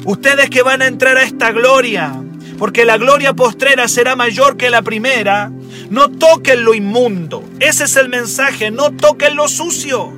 ustedes 0.05 0.51
que 0.51 0.63
van 0.63 0.83
a 0.83 0.87
entrar 0.87 1.17
a 1.17 1.23
esta 1.23 1.53
gloria, 1.53 2.13
porque 2.59 2.85
la 2.85 2.99
gloria 2.99 3.35
postrera 3.35 3.89
será 3.89 4.17
mayor 4.17 4.57
que 4.57 4.71
la 4.71 4.83
primera, 4.83 5.51
no 5.91 6.11
toquen 6.11 6.65
lo 6.65 6.75
inmundo. 6.75 7.45
Ese 7.61 7.85
es 7.85 7.97
el 7.97 8.09
mensaje, 8.09 8.71
no 8.71 8.91
toquen 8.93 9.37
lo 9.37 9.49
sucio. 9.49 10.13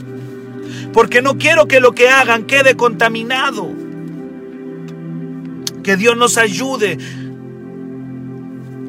Porque 0.92 1.22
no 1.22 1.38
quiero 1.38 1.66
que 1.66 1.80
lo 1.80 1.92
que 1.92 2.08
hagan 2.08 2.44
quede 2.44 2.76
contaminado. 2.76 3.70
Que 5.82 5.96
Dios 5.96 6.16
nos 6.16 6.38
ayude. 6.38 6.98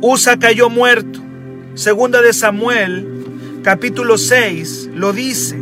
Usa 0.02 0.40
cayó 0.40 0.70
muerto. 0.70 1.20
Segunda 1.76 2.22
de 2.22 2.34
Samuel, 2.34 3.08
capítulo 3.64 4.18
6, 4.18 4.92
lo 4.96 5.14
dice. 5.14 5.58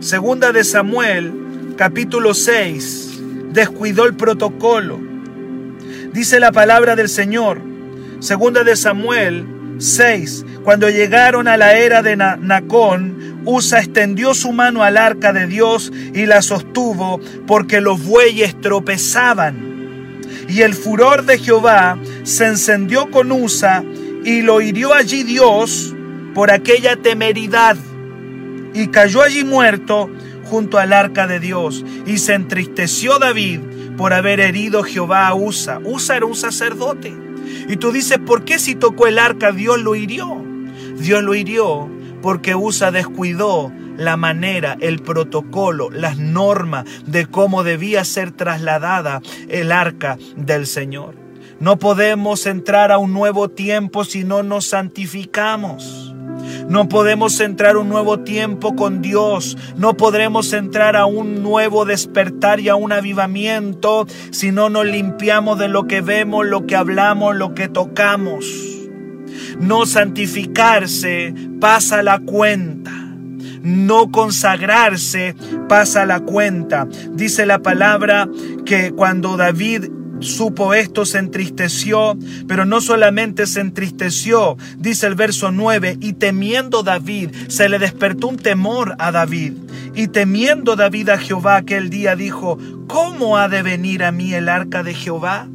Segunda 0.00 0.52
de 0.52 0.64
Samuel, 0.64 1.32
capítulo 1.76 2.34
6, 2.34 3.20
descuidó 3.52 4.04
el 4.04 4.14
protocolo. 4.14 5.00
Dice 6.12 6.40
la 6.40 6.52
palabra 6.52 6.96
del 6.96 7.08
Señor. 7.08 7.60
Segunda 8.20 8.62
de 8.62 8.76
Samuel 8.76 9.51
6. 9.82 10.44
Cuando 10.64 10.88
llegaron 10.88 11.48
a 11.48 11.56
la 11.56 11.76
era 11.76 12.02
de 12.02 12.16
Nacón, 12.16 13.42
Usa 13.44 13.80
extendió 13.80 14.34
su 14.34 14.52
mano 14.52 14.84
al 14.84 14.96
arca 14.96 15.32
de 15.32 15.46
Dios 15.48 15.92
y 16.14 16.26
la 16.26 16.42
sostuvo 16.42 17.20
porque 17.46 17.80
los 17.80 18.04
bueyes 18.04 18.60
tropezaban. 18.60 20.20
Y 20.48 20.62
el 20.62 20.74
furor 20.74 21.24
de 21.24 21.38
Jehová 21.38 21.98
se 22.22 22.46
encendió 22.46 23.10
con 23.10 23.32
Usa 23.32 23.82
y 24.24 24.42
lo 24.42 24.60
hirió 24.60 24.94
allí 24.94 25.24
Dios 25.24 25.94
por 26.34 26.52
aquella 26.52 26.96
temeridad. 26.96 27.76
Y 28.74 28.86
cayó 28.88 29.22
allí 29.22 29.44
muerto 29.44 30.08
junto 30.44 30.78
al 30.78 30.92
arca 30.92 31.26
de 31.26 31.40
Dios. 31.40 31.84
Y 32.06 32.18
se 32.18 32.34
entristeció 32.34 33.18
David 33.18 33.60
por 33.96 34.12
haber 34.12 34.40
herido 34.40 34.84
Jehová 34.84 35.26
a 35.26 35.34
Usa. 35.34 35.80
Usa 35.84 36.16
era 36.16 36.26
un 36.26 36.36
sacerdote. 36.36 37.31
Y 37.68 37.76
tú 37.76 37.92
dices, 37.92 38.18
¿por 38.18 38.44
qué 38.44 38.58
si 38.58 38.74
tocó 38.74 39.06
el 39.06 39.18
arca 39.18 39.52
Dios 39.52 39.80
lo 39.80 39.94
hirió? 39.94 40.42
Dios 40.98 41.22
lo 41.22 41.34
hirió 41.34 41.88
porque 42.22 42.54
Usa 42.54 42.90
descuidó 42.90 43.72
la 43.96 44.16
manera, 44.16 44.76
el 44.80 45.00
protocolo, 45.00 45.90
las 45.90 46.16
normas 46.16 46.86
de 47.06 47.26
cómo 47.26 47.62
debía 47.62 48.04
ser 48.04 48.30
trasladada 48.30 49.20
el 49.48 49.72
arca 49.72 50.16
del 50.36 50.66
Señor. 50.66 51.14
No 51.60 51.78
podemos 51.78 52.46
entrar 52.46 52.90
a 52.90 52.98
un 52.98 53.12
nuevo 53.12 53.48
tiempo 53.48 54.04
si 54.04 54.24
no 54.24 54.42
nos 54.42 54.66
santificamos. 54.66 56.14
No 56.68 56.88
podemos 56.88 57.40
entrar 57.40 57.76
un 57.76 57.88
nuevo 57.88 58.20
tiempo 58.20 58.76
con 58.76 59.02
Dios. 59.02 59.56
No 59.76 59.96
podremos 59.96 60.52
entrar 60.52 60.96
a 60.96 61.06
un 61.06 61.42
nuevo 61.42 61.84
despertar 61.84 62.60
y 62.60 62.68
a 62.68 62.74
un 62.74 62.92
avivamiento 62.92 64.06
si 64.30 64.52
no 64.52 64.70
nos 64.70 64.86
limpiamos 64.86 65.58
de 65.58 65.68
lo 65.68 65.86
que 65.86 66.00
vemos, 66.00 66.46
lo 66.46 66.66
que 66.66 66.76
hablamos, 66.76 67.36
lo 67.36 67.54
que 67.54 67.68
tocamos. 67.68 68.46
No 69.58 69.86
santificarse 69.86 71.34
pasa 71.60 72.02
la 72.02 72.18
cuenta. 72.18 72.92
No 73.62 74.10
consagrarse 74.10 75.36
pasa 75.68 76.04
la 76.04 76.20
cuenta. 76.20 76.88
Dice 77.12 77.46
la 77.46 77.60
palabra 77.60 78.28
que 78.64 78.92
cuando 78.92 79.36
David 79.36 79.84
supo 80.22 80.74
esto, 80.74 81.04
se 81.04 81.18
entristeció, 81.18 82.16
pero 82.46 82.64
no 82.64 82.80
solamente 82.80 83.46
se 83.46 83.60
entristeció, 83.60 84.56
dice 84.78 85.06
el 85.06 85.14
verso 85.14 85.50
9, 85.52 85.98
y 86.00 86.14
temiendo 86.14 86.82
David, 86.82 87.30
se 87.48 87.68
le 87.68 87.78
despertó 87.78 88.28
un 88.28 88.36
temor 88.36 88.94
a 88.98 89.12
David. 89.12 89.54
Y 89.94 90.08
temiendo 90.08 90.76
David 90.76 91.10
a 91.10 91.18
Jehová 91.18 91.56
aquel 91.56 91.90
día 91.90 92.16
dijo, 92.16 92.58
¿cómo 92.86 93.36
ha 93.36 93.48
de 93.48 93.62
venir 93.62 94.04
a 94.04 94.12
mí 94.12 94.32
el 94.34 94.48
arca 94.48 94.82
de 94.82 94.94
Jehová? 94.94 95.48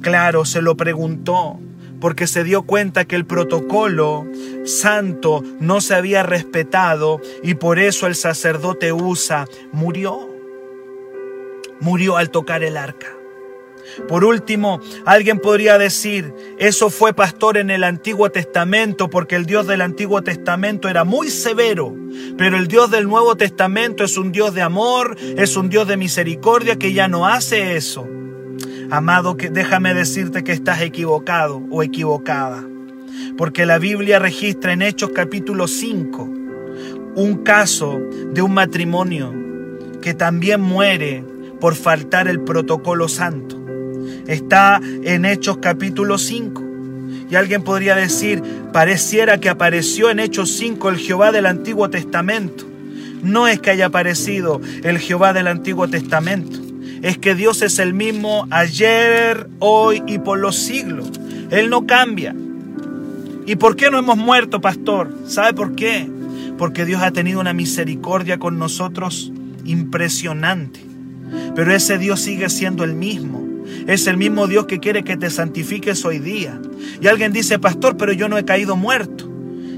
Claro, 0.00 0.44
se 0.44 0.60
lo 0.60 0.76
preguntó, 0.76 1.58
porque 2.00 2.26
se 2.26 2.44
dio 2.44 2.62
cuenta 2.62 3.06
que 3.06 3.16
el 3.16 3.24
protocolo 3.24 4.26
santo 4.66 5.42
no 5.60 5.80
se 5.80 5.94
había 5.94 6.22
respetado 6.22 7.20
y 7.42 7.54
por 7.54 7.78
eso 7.78 8.06
el 8.06 8.14
sacerdote 8.14 8.92
Usa 8.92 9.46
murió. 9.72 10.28
Murió 11.80 12.18
al 12.18 12.30
tocar 12.30 12.62
el 12.62 12.76
arca. 12.76 13.23
Por 14.08 14.24
último, 14.24 14.80
alguien 15.04 15.38
podría 15.38 15.78
decir, 15.78 16.34
eso 16.58 16.90
fue 16.90 17.14
pastor 17.14 17.56
en 17.56 17.70
el 17.70 17.84
Antiguo 17.84 18.30
Testamento 18.30 19.10
porque 19.10 19.36
el 19.36 19.46
Dios 19.46 19.66
del 19.66 19.80
Antiguo 19.80 20.22
Testamento 20.22 20.88
era 20.88 21.04
muy 21.04 21.28
severo, 21.28 21.94
pero 22.36 22.56
el 22.56 22.66
Dios 22.66 22.90
del 22.90 23.08
Nuevo 23.08 23.36
Testamento 23.36 24.04
es 24.04 24.16
un 24.16 24.32
Dios 24.32 24.54
de 24.54 24.62
amor, 24.62 25.16
es 25.36 25.56
un 25.56 25.68
Dios 25.68 25.86
de 25.88 25.96
misericordia 25.96 26.76
que 26.76 26.92
ya 26.92 27.08
no 27.08 27.26
hace 27.26 27.76
eso. 27.76 28.06
Amado, 28.90 29.34
déjame 29.34 29.94
decirte 29.94 30.44
que 30.44 30.52
estás 30.52 30.82
equivocado 30.82 31.62
o 31.70 31.82
equivocada, 31.82 32.64
porque 33.36 33.66
la 33.66 33.78
Biblia 33.78 34.18
registra 34.18 34.72
en 34.72 34.82
Hechos 34.82 35.10
capítulo 35.14 35.66
5 35.66 36.30
un 37.16 37.44
caso 37.44 38.00
de 38.32 38.42
un 38.42 38.52
matrimonio 38.52 39.32
que 40.02 40.14
también 40.14 40.60
muere 40.60 41.24
por 41.60 41.74
faltar 41.74 42.28
el 42.28 42.40
protocolo 42.40 43.08
santo. 43.08 43.63
Está 44.26 44.80
en 45.02 45.24
Hechos 45.26 45.58
capítulo 45.58 46.16
5. 46.16 46.62
Y 47.30 47.36
alguien 47.36 47.62
podría 47.62 47.94
decir, 47.94 48.42
pareciera 48.72 49.38
que 49.38 49.50
apareció 49.50 50.10
en 50.10 50.18
Hechos 50.18 50.50
5 50.52 50.88
el 50.88 50.98
Jehová 50.98 51.30
del 51.30 51.46
Antiguo 51.46 51.90
Testamento. 51.90 52.64
No 53.22 53.48
es 53.48 53.60
que 53.60 53.70
haya 53.70 53.86
aparecido 53.86 54.60
el 54.82 54.98
Jehová 54.98 55.32
del 55.32 55.46
Antiguo 55.46 55.88
Testamento. 55.88 56.58
Es 57.02 57.18
que 57.18 57.34
Dios 57.34 57.60
es 57.60 57.78
el 57.78 57.92
mismo 57.92 58.46
ayer, 58.50 59.48
hoy 59.58 60.02
y 60.06 60.18
por 60.18 60.38
los 60.38 60.56
siglos. 60.56 61.10
Él 61.50 61.68
no 61.68 61.86
cambia. 61.86 62.34
¿Y 63.46 63.56
por 63.56 63.76
qué 63.76 63.90
no 63.90 63.98
hemos 63.98 64.16
muerto, 64.16 64.60
pastor? 64.60 65.14
¿Sabe 65.26 65.52
por 65.52 65.74
qué? 65.74 66.08
Porque 66.56 66.86
Dios 66.86 67.02
ha 67.02 67.10
tenido 67.10 67.40
una 67.40 67.52
misericordia 67.52 68.38
con 68.38 68.58
nosotros 68.58 69.32
impresionante. 69.66 70.80
Pero 71.54 71.74
ese 71.74 71.98
Dios 71.98 72.20
sigue 72.20 72.48
siendo 72.48 72.84
el 72.84 72.94
mismo. 72.94 73.43
Es 73.86 74.06
el 74.06 74.16
mismo 74.16 74.46
Dios 74.46 74.66
que 74.66 74.80
quiere 74.80 75.04
que 75.04 75.16
te 75.16 75.30
santifiques 75.30 76.04
hoy 76.04 76.18
día. 76.18 76.60
Y 77.00 77.06
alguien 77.06 77.32
dice, 77.32 77.58
pastor, 77.58 77.96
pero 77.96 78.12
yo 78.12 78.28
no 78.28 78.38
he 78.38 78.44
caído 78.44 78.76
muerto. 78.76 79.30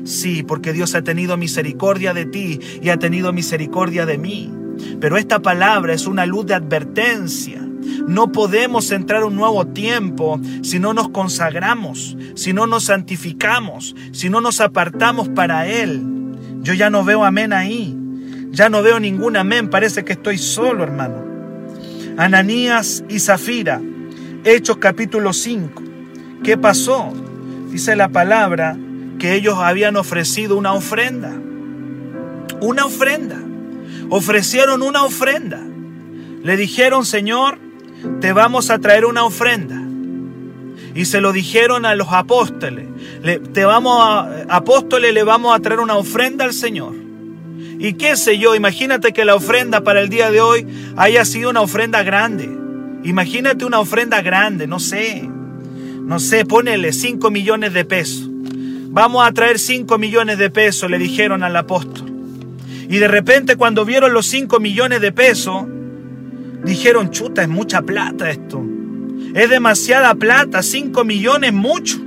Sí, 0.05 0.43
porque 0.43 0.73
Dios 0.73 0.95
ha 0.95 1.03
tenido 1.03 1.37
misericordia 1.37 2.15
de 2.15 2.27
ti 2.27 2.61
y 2.81 2.91
ha 2.91 2.99
tenido 2.99 3.33
misericordia 3.33 4.07
de 4.07 4.19
mí. 4.19 4.53
Pero 5.01 5.17
esta 5.17 5.41
palabra 5.41 5.95
es 5.95 6.07
una 6.07 6.27
luz 6.27 6.47
de 6.47 6.55
advertencia. 6.55 7.61
No 8.07 8.31
podemos 8.33 8.91
entrar 8.93 9.25
un 9.25 9.37
nuevo 9.37 9.67
tiempo 9.67 10.41
si 10.63 10.79
no 10.79 10.95
nos 10.95 11.09
consagramos, 11.09 12.17
si 12.35 12.53
no 12.53 12.67
nos 12.67 12.85
santificamos, 12.85 13.95
si 14.13 14.29
no 14.29 14.41
nos 14.41 14.61
apartamos 14.61 15.29
para 15.29 15.67
Él. 15.67 16.03
Yo 16.63 16.75
ya 16.75 16.91
no 16.91 17.05
veo 17.05 17.25
amén 17.25 17.53
ahí. 17.53 17.97
Ya 18.51 18.69
no 18.69 18.83
veo 18.83 19.01
ningún 19.01 19.37
amén. 19.37 19.69
Parece 19.69 20.05
que 20.05 20.15
estoy 20.15 20.39
solo, 20.39 20.85
hermano. 20.85 21.26
Ananías 22.17 23.05
y 23.11 23.21
Zafira, 23.21 23.81
Hechos 24.45 24.79
capítulo 24.79 25.35
5. 25.35 25.83
¿Qué 26.43 26.57
pasó? 26.57 27.13
Dice 27.71 27.95
la 27.95 28.09
palabra 28.09 28.77
que 29.19 29.35
ellos 29.35 29.59
habían 29.59 29.97
ofrecido 29.97 30.57
una 30.57 30.73
ofrenda. 30.73 31.35
Una 32.61 32.87
ofrenda. 32.87 33.37
Ofrecieron 34.09 34.83
una 34.83 35.05
ofrenda. 35.05 35.61
Le 36.43 36.57
dijeron, 36.57 37.05
Señor, 37.05 37.59
te 38.21 38.33
vamos 38.33 38.71
a 38.71 38.79
traer 38.79 39.05
una 39.05 39.25
ofrenda. 39.25 39.77
Y 40.95 41.05
se 41.05 41.21
lo 41.21 41.33
dijeron 41.33 41.85
a 41.85 41.95
los 41.95 42.09
apóstoles. 42.13 42.87
Le, 43.23 43.41
te 43.41 43.67
vamos 43.67 43.99
a, 44.01 44.47
apóstoles, 44.49 45.13
le 45.13 45.23
vamos 45.23 45.55
a 45.55 45.61
traer 45.61 45.81
una 45.81 45.97
ofrenda 45.97 46.47
al 46.47 46.55
Señor. 46.55 47.06
Y 47.79 47.95
qué 47.95 48.17
sé 48.17 48.39
yo, 48.39 48.55
imagínate 48.55 49.13
que 49.13 49.25
la 49.25 49.35
ofrenda 49.35 49.83
para 49.83 50.01
el 50.01 50.09
día 50.09 50.31
de 50.31 50.41
hoy 50.41 50.67
haya 50.97 51.25
sido 51.25 51.51
una 51.51 51.61
ofrenda 51.61 52.03
grande. 52.03 52.49
Imagínate 53.05 53.65
una 53.65 53.81
ofrenda 53.81 54.23
grande, 54.23 54.67
no 54.67 54.81
sé. 54.81 55.29
No 56.03 56.19
sé, 56.19 56.45
ponele 56.47 56.93
5 56.93 57.31
millones 57.31 57.75
de 57.75 57.85
pesos. 57.85 58.29
Vamos 58.89 59.27
a 59.27 59.33
traer 59.33 59.59
5 59.59 59.99
millones 59.99 60.39
de 60.39 60.49
pesos, 60.49 60.91
le 60.91 60.99
dijeron 60.99 61.43
al 61.43 61.55
apóstol. 61.57 62.11
Y 62.89 62.97
de 62.97 63.09
repente 63.09 63.57
cuando 63.57 63.85
vieron 63.85 64.15
los 64.15 64.27
5 64.27 64.59
millones 64.59 65.01
de 65.03 65.13
pesos, 65.13 65.67
dijeron, 66.65 67.11
chuta, 67.11 67.43
es 67.43 67.49
mucha 67.49 67.83
plata 67.83 68.31
esto. 68.31 68.65
Es 69.35 69.51
demasiada 69.51 70.15
plata, 70.15 70.63
5 70.63 71.05
millones, 71.05 71.53
mucho. 71.53 71.99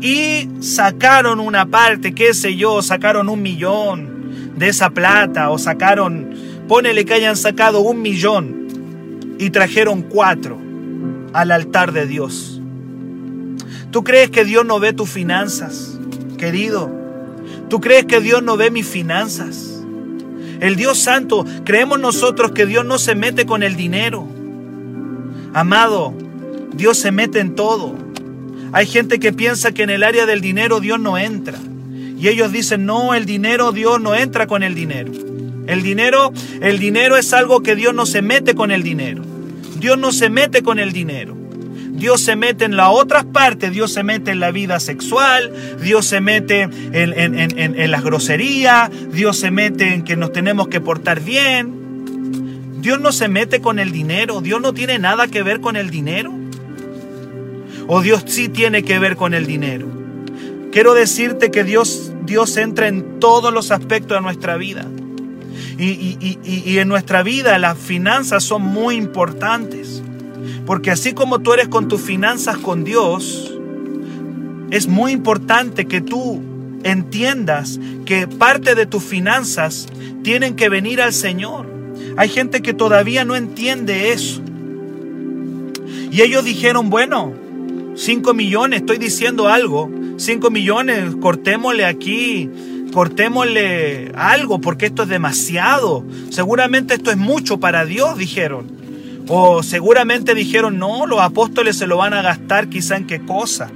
Y 0.00 0.48
sacaron 0.60 1.40
una 1.40 1.66
parte, 1.66 2.14
qué 2.14 2.34
sé 2.34 2.54
yo, 2.54 2.82
sacaron 2.82 3.30
un 3.30 3.40
millón 3.40 4.13
de 4.56 4.68
esa 4.68 4.90
plata 4.90 5.50
o 5.50 5.58
sacaron, 5.58 6.30
ponele 6.68 7.04
que 7.04 7.14
hayan 7.14 7.36
sacado 7.36 7.80
un 7.80 8.02
millón 8.02 8.68
y 9.38 9.50
trajeron 9.50 10.02
cuatro 10.02 10.58
al 11.32 11.50
altar 11.50 11.92
de 11.92 12.06
Dios. 12.06 12.60
¿Tú 13.90 14.04
crees 14.04 14.30
que 14.30 14.44
Dios 14.44 14.64
no 14.64 14.80
ve 14.80 14.92
tus 14.92 15.10
finanzas, 15.10 15.98
querido? 16.38 16.90
¿Tú 17.68 17.80
crees 17.80 18.06
que 18.06 18.20
Dios 18.20 18.42
no 18.42 18.56
ve 18.56 18.70
mis 18.70 18.86
finanzas? 18.86 19.82
El 20.60 20.76
Dios 20.76 20.98
Santo, 20.98 21.44
creemos 21.64 21.98
nosotros 21.98 22.52
que 22.52 22.66
Dios 22.66 22.84
no 22.84 22.98
se 22.98 23.14
mete 23.14 23.46
con 23.46 23.62
el 23.62 23.76
dinero. 23.76 24.26
Amado, 25.52 26.14
Dios 26.74 26.98
se 26.98 27.12
mete 27.12 27.40
en 27.40 27.54
todo. 27.54 27.94
Hay 28.72 28.86
gente 28.86 29.20
que 29.20 29.32
piensa 29.32 29.72
que 29.72 29.82
en 29.82 29.90
el 29.90 30.02
área 30.02 30.26
del 30.26 30.40
dinero 30.40 30.80
Dios 30.80 30.98
no 30.98 31.18
entra. 31.18 31.58
Y 32.24 32.28
ellos 32.28 32.52
dicen, 32.52 32.86
no, 32.86 33.12
el 33.12 33.26
dinero, 33.26 33.70
Dios 33.70 34.00
no 34.00 34.14
entra 34.14 34.46
con 34.46 34.62
el 34.62 34.74
dinero. 34.74 35.12
El 35.66 35.82
dinero, 35.82 36.32
el 36.62 36.78
dinero 36.78 37.18
es 37.18 37.34
algo 37.34 37.62
que 37.62 37.76
Dios 37.76 37.92
no 37.92 38.06
se 38.06 38.22
mete 38.22 38.54
con 38.54 38.70
el 38.70 38.82
dinero. 38.82 39.22
Dios 39.76 39.98
no 39.98 40.10
se 40.10 40.30
mete 40.30 40.62
con 40.62 40.78
el 40.78 40.94
dinero. 40.94 41.36
Dios 41.90 42.22
se 42.22 42.34
mete 42.34 42.64
en 42.64 42.78
las 42.78 42.88
otras 42.90 43.26
partes, 43.26 43.72
Dios 43.72 43.92
se 43.92 44.02
mete 44.04 44.30
en 44.30 44.40
la 44.40 44.52
vida 44.52 44.80
sexual, 44.80 45.52
Dios 45.82 46.06
se 46.06 46.22
mete 46.22 46.62
en, 46.62 46.72
en, 46.94 47.38
en, 47.38 47.58
en 47.58 47.90
las 47.90 48.02
groserías, 48.02 48.90
Dios 49.12 49.38
se 49.38 49.50
mete 49.50 49.92
en 49.92 50.02
que 50.02 50.16
nos 50.16 50.32
tenemos 50.32 50.68
que 50.68 50.80
portar 50.80 51.20
bien. 51.20 52.80
Dios 52.80 53.02
no 53.02 53.12
se 53.12 53.28
mete 53.28 53.60
con 53.60 53.78
el 53.78 53.92
dinero, 53.92 54.40
Dios 54.40 54.62
no 54.62 54.72
tiene 54.72 54.98
nada 54.98 55.28
que 55.28 55.42
ver 55.42 55.60
con 55.60 55.76
el 55.76 55.90
dinero. 55.90 56.32
O 57.86 58.00
Dios 58.00 58.24
sí 58.24 58.48
tiene 58.48 58.82
que 58.82 58.98
ver 58.98 59.16
con 59.16 59.34
el 59.34 59.44
dinero. 59.44 60.04
Quiero 60.74 60.94
decirte 60.94 61.52
que 61.52 61.62
Dios, 61.62 62.13
Dios 62.24 62.56
entra 62.56 62.88
en 62.88 63.20
todos 63.20 63.52
los 63.52 63.70
aspectos 63.70 64.18
de 64.18 64.22
nuestra 64.22 64.56
vida. 64.56 64.86
Y, 65.78 65.84
y, 65.84 66.38
y, 66.44 66.70
y 66.70 66.78
en 66.78 66.88
nuestra 66.88 67.22
vida 67.22 67.58
las 67.58 67.78
finanzas 67.78 68.44
son 68.44 68.62
muy 68.62 68.96
importantes. 68.96 70.02
Porque 70.66 70.90
así 70.90 71.12
como 71.12 71.40
tú 71.40 71.52
eres 71.52 71.68
con 71.68 71.88
tus 71.88 72.00
finanzas 72.00 72.58
con 72.58 72.84
Dios, 72.84 73.52
es 74.70 74.88
muy 74.88 75.12
importante 75.12 75.86
que 75.86 76.00
tú 76.00 76.42
entiendas 76.84 77.78
que 78.04 78.26
parte 78.26 78.74
de 78.74 78.86
tus 78.86 79.02
finanzas 79.02 79.86
tienen 80.22 80.56
que 80.56 80.68
venir 80.68 81.00
al 81.00 81.12
Señor. 81.12 81.66
Hay 82.16 82.28
gente 82.28 82.62
que 82.62 82.74
todavía 82.74 83.24
no 83.24 83.36
entiende 83.36 84.12
eso. 84.12 84.42
Y 86.10 86.22
ellos 86.22 86.44
dijeron, 86.44 86.90
bueno, 86.90 87.32
5 87.96 88.34
millones, 88.34 88.80
estoy 88.80 88.98
diciendo 88.98 89.48
algo, 89.48 89.90
5 90.16 90.50
millones, 90.50 91.16
cortémosle 91.20 91.84
aquí, 91.84 92.50
cortémosle 92.92 94.12
algo, 94.16 94.60
porque 94.60 94.86
esto 94.86 95.04
es 95.04 95.08
demasiado. 95.08 96.04
Seguramente 96.30 96.94
esto 96.94 97.10
es 97.10 97.16
mucho 97.16 97.58
para 97.60 97.84
Dios, 97.84 98.18
dijeron. 98.18 98.66
O 99.28 99.62
seguramente 99.62 100.34
dijeron, 100.34 100.78
no, 100.78 101.06
los 101.06 101.20
apóstoles 101.20 101.76
se 101.76 101.86
lo 101.86 101.96
van 101.96 102.14
a 102.14 102.22
gastar 102.22 102.68
quizá 102.68 102.96
en 102.96 103.06
qué 103.06 103.20
cosa. 103.20 103.70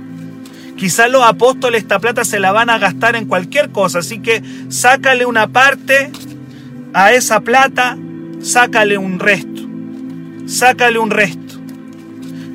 Quizás 0.76 1.11
los 1.11 1.24
apóstoles 1.24 1.83
esta 1.83 1.98
plata 1.98 2.24
se 2.24 2.38
la 2.38 2.52
van 2.52 2.70
a 2.70 2.78
gastar 2.78 3.16
en 3.16 3.26
cualquier 3.26 3.70
cosa. 3.70 3.98
Así 4.00 4.20
que 4.20 4.42
sácale 4.68 5.26
una 5.26 5.48
parte 5.48 6.12
a 6.92 7.12
esa 7.12 7.40
plata, 7.40 7.98
sácale 8.40 8.98
un 8.98 9.18
resto. 9.18 9.62
Sácale 10.46 10.98
un 10.98 11.11
resto. 11.11 11.47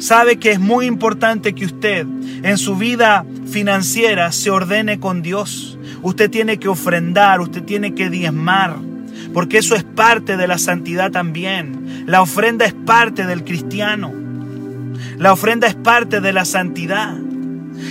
Sabe 0.04 0.36
que 0.36 0.52
es 0.52 0.60
muy 0.60 0.86
importante 0.86 1.56
que 1.56 1.64
usted 1.64 2.06
en 2.44 2.58
su 2.58 2.76
vida 2.76 3.26
financiera 3.50 4.34
se 4.34 4.50
ordene 4.50 5.00
con 5.00 5.22
Dios. 5.22 5.80
Usted 6.02 6.30
tiene 6.30 6.60
que 6.60 6.68
ofrendar, 6.68 7.40
usted 7.40 7.64
tiene 7.64 7.96
que 7.96 8.10
diezmar, 8.10 8.76
porque 9.34 9.60
eso 9.60 9.76
es 9.76 9.86
parte 9.86 10.36
de 10.36 10.46
la 10.46 10.58
santidad 10.58 11.10
también. 11.10 12.04
La 12.06 12.22
ofrenda 12.22 12.66
es 12.66 12.74
parte 12.74 13.26
del 13.26 13.46
cristiano. 13.46 14.14
La 15.20 15.32
ofrenda 15.32 15.68
es 15.68 15.76
parte 15.76 16.20
de 16.20 16.34
la 16.34 16.44
santidad. 16.44 17.16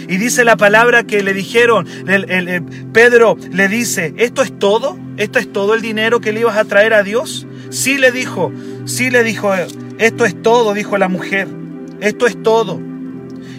Y 0.07 0.18
dice 0.18 0.44
la 0.44 0.59
palabra 0.59 1.05
que 1.05 1.22
le 1.22 1.33
dijeron, 1.33 1.87
el, 2.07 2.62
Pedro 2.92 3.38
le 3.53 3.68
dice, 3.68 4.12
¿esto 4.18 4.42
es 4.42 4.59
todo? 4.59 4.98
¿Esto 5.16 5.38
es 5.38 5.51
todo 5.51 5.72
el 5.72 5.81
dinero 5.81 6.20
que 6.20 6.35
le 6.35 6.40
ibas 6.40 6.59
a 6.59 6.66
traer 6.66 6.92
a 6.92 7.05
Dios? 7.05 7.46
Sí 7.70 7.96
le 7.96 8.12
dijo, 8.12 8.53
sí 8.85 9.09
le 9.09 9.25
dijo, 9.25 9.55
esto 9.96 10.27
es 10.27 10.42
todo, 10.42 10.75
dijo 10.75 10.98
la 10.98 11.09
mujer, 11.09 11.62
esto 12.02 12.26
es 12.26 12.42
todo. 12.42 12.80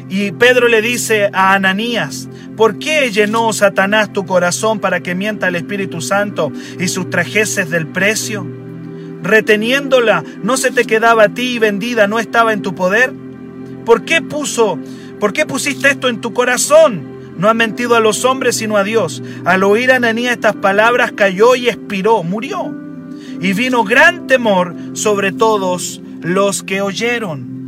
Y 0.09 0.31
Pedro 0.31 0.67
le 0.67 0.81
dice 0.81 1.29
a 1.33 1.53
Ananías, 1.53 2.29
¿por 2.55 2.77
qué 2.77 3.09
llenó 3.09 3.51
Satanás 3.53 4.13
tu 4.13 4.25
corazón 4.25 4.79
para 4.79 5.01
que 5.01 5.15
mienta 5.15 5.47
el 5.47 5.55
Espíritu 5.55 6.01
Santo 6.01 6.51
y 6.79 6.87
sustrajeses 6.87 7.69
del 7.69 7.87
precio? 7.87 8.45
Reteniéndola, 9.23 10.23
¿no 10.43 10.57
se 10.57 10.69
te 10.69 10.85
quedaba 10.85 11.23
a 11.23 11.29
ti 11.29 11.55
y 11.55 11.59
vendida 11.59 12.07
no 12.07 12.19
estaba 12.19 12.53
en 12.53 12.61
tu 12.61 12.75
poder? 12.75 13.11
¿Por 13.85 14.05
qué 14.05 14.21
puso 14.21 14.77
¿Por 15.23 15.31
qué 15.31 15.45
pusiste 15.45 15.89
esto 15.89 16.09
en 16.09 16.19
tu 16.19 16.33
corazón? 16.33 17.01
No 17.37 17.47
ha 17.47 17.53
mentido 17.53 17.95
a 17.95 18.01
los 18.01 18.25
hombres 18.25 18.57
sino 18.57 18.75
a 18.75 18.83
Dios. 18.83 19.23
Al 19.45 19.63
oír 19.63 19.89
a 19.93 19.95
Ananías 19.95 20.33
estas 20.33 20.57
palabras 20.57 21.13
cayó 21.13 21.55
y 21.55 21.69
expiró, 21.69 22.23
murió. 22.23 22.75
Y 23.39 23.53
vino 23.53 23.85
gran 23.85 24.27
temor 24.27 24.75
sobre 24.91 25.31
todos 25.31 26.01
los 26.21 26.61
que 26.61 26.81
oyeron. 26.81 27.62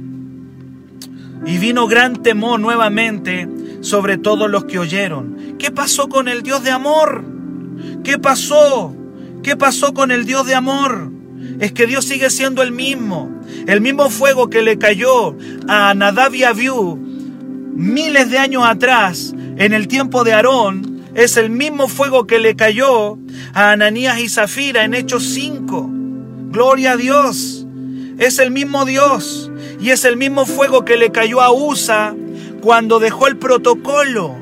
Y 1.45 1.57
vino 1.57 1.87
gran 1.87 2.23
temor 2.23 2.59
nuevamente 2.59 3.47
sobre 3.81 4.17
todos 4.17 4.49
los 4.49 4.65
que 4.65 4.79
oyeron. 4.79 5.55
¿Qué 5.59 5.71
pasó 5.71 6.09
con 6.09 6.27
el 6.27 6.41
Dios 6.41 6.63
de 6.63 6.71
amor? 6.71 7.23
¿Qué 8.03 8.17
pasó? 8.17 8.95
¿Qué 9.43 9.55
pasó 9.55 9.93
con 9.93 10.11
el 10.11 10.25
Dios 10.25 10.47
de 10.47 10.55
amor? 10.55 11.11
Es 11.59 11.71
que 11.71 11.85
Dios 11.85 12.05
sigue 12.05 12.29
siendo 12.29 12.63
el 12.63 12.71
mismo. 12.71 13.29
El 13.67 13.81
mismo 13.81 14.09
fuego 14.09 14.49
que 14.49 14.61
le 14.61 14.77
cayó 14.77 15.35
a 15.67 15.93
Nadab 15.93 16.33
y 16.33 16.43
Abiú 16.43 17.05
miles 17.75 18.31
de 18.31 18.37
años 18.37 18.63
atrás, 18.65 19.33
en 19.57 19.73
el 19.73 19.87
tiempo 19.87 20.23
de 20.23 20.33
Aarón, 20.33 21.03
es 21.13 21.37
el 21.37 21.49
mismo 21.49 21.87
fuego 21.87 22.25
que 22.25 22.39
le 22.39 22.55
cayó 22.55 23.17
a 23.53 23.71
Ananías 23.71 24.19
y 24.19 24.29
Zafira 24.29 24.83
en 24.83 24.93
Hechos 24.93 25.23
5. 25.23 25.89
Gloria 26.51 26.93
a 26.93 26.97
Dios. 26.97 27.65
Es 28.17 28.39
el 28.39 28.51
mismo 28.51 28.85
Dios. 28.85 29.51
Y 29.79 29.89
es 29.91 30.05
el 30.05 30.17
mismo 30.17 30.45
fuego 30.45 30.85
que 30.85 30.97
le 30.97 31.11
cayó 31.11 31.41
a 31.41 31.51
Usa 31.51 32.15
cuando 32.61 32.99
dejó 32.99 33.27
el 33.27 33.37
protocolo. 33.37 34.35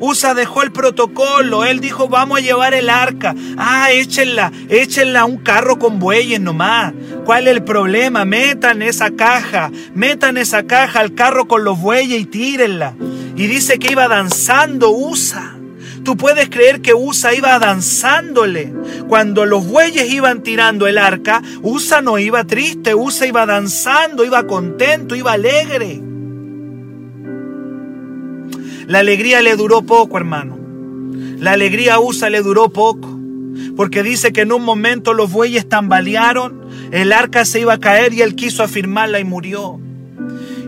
Usa 0.00 0.34
dejó 0.34 0.62
el 0.62 0.72
protocolo. 0.72 1.64
Él 1.64 1.80
dijo, 1.80 2.08
vamos 2.08 2.38
a 2.38 2.42
llevar 2.42 2.74
el 2.74 2.90
arca. 2.90 3.34
Ah, 3.56 3.90
échenla, 3.92 4.52
échenla 4.68 5.20
a 5.20 5.24
un 5.24 5.38
carro 5.38 5.78
con 5.78 5.98
bueyes 5.98 6.40
nomás. 6.40 6.92
¿Cuál 7.24 7.48
es 7.48 7.54
el 7.54 7.64
problema? 7.64 8.24
Metan 8.24 8.82
esa 8.82 9.10
caja, 9.10 9.70
metan 9.94 10.36
esa 10.36 10.64
caja 10.64 11.00
al 11.00 11.14
carro 11.14 11.46
con 11.46 11.64
los 11.64 11.80
bueyes 11.80 12.20
y 12.20 12.26
tírenla. 12.26 12.94
Y 13.36 13.46
dice 13.46 13.78
que 13.78 13.92
iba 13.92 14.08
danzando 14.08 14.90
Usa. 14.90 15.53
Tú 16.04 16.18
puedes 16.18 16.50
creer 16.50 16.82
que 16.82 16.92
Usa 16.92 17.34
iba 17.34 17.58
danzándole. 17.58 18.72
Cuando 19.08 19.46
los 19.46 19.66
bueyes 19.66 20.10
iban 20.12 20.42
tirando 20.42 20.86
el 20.86 20.98
arca, 20.98 21.42
Usa 21.62 22.02
no 22.02 22.18
iba 22.18 22.44
triste, 22.44 22.94
Usa 22.94 23.26
iba 23.26 23.46
danzando, 23.46 24.24
iba 24.24 24.46
contento, 24.46 25.16
iba 25.16 25.32
alegre. 25.32 26.02
La 28.86 28.98
alegría 28.98 29.40
le 29.40 29.56
duró 29.56 29.82
poco, 29.82 30.18
hermano. 30.18 30.58
La 31.38 31.52
alegría 31.52 31.94
a 31.94 32.00
Usa 32.00 32.28
le 32.28 32.42
duró 32.42 32.68
poco. 32.68 33.08
Porque 33.76 34.02
dice 34.02 34.32
que 34.32 34.42
en 34.42 34.52
un 34.52 34.62
momento 34.62 35.14
los 35.14 35.32
bueyes 35.32 35.68
tambalearon, 35.68 36.68
el 36.92 37.12
arca 37.12 37.44
se 37.44 37.60
iba 37.60 37.74
a 37.74 37.80
caer 37.80 38.12
y 38.12 38.20
él 38.20 38.34
quiso 38.34 38.62
afirmarla 38.62 39.20
y 39.20 39.24
murió. 39.24 39.80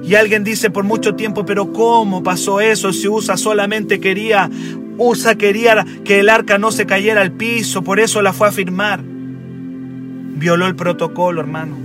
Y 0.02 0.14
alguien 0.14 0.44
dice 0.44 0.70
por 0.70 0.84
mucho 0.84 1.14
tiempo, 1.14 1.44
pero 1.44 1.72
¿cómo 1.72 2.22
pasó 2.22 2.60
eso 2.60 2.92
si 2.92 3.08
Usa 3.08 3.36
solamente 3.36 4.00
quería, 4.00 4.48
Usa 4.98 5.34
quería 5.36 5.84
que 6.04 6.20
el 6.20 6.28
arca 6.28 6.58
no 6.58 6.72
se 6.72 6.86
cayera 6.86 7.20
al 7.20 7.32
piso, 7.32 7.82
por 7.82 8.00
eso 8.00 8.22
la 8.22 8.32
fue 8.32 8.48
a 8.48 8.52
firmar? 8.52 9.00
Violó 9.02 10.66
el 10.66 10.76
protocolo, 10.76 11.40
hermano. 11.40 11.76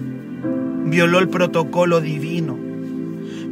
Violó 0.86 1.19
el 1.19 1.30
protocolo 1.30 2.02
divino. 2.02 2.58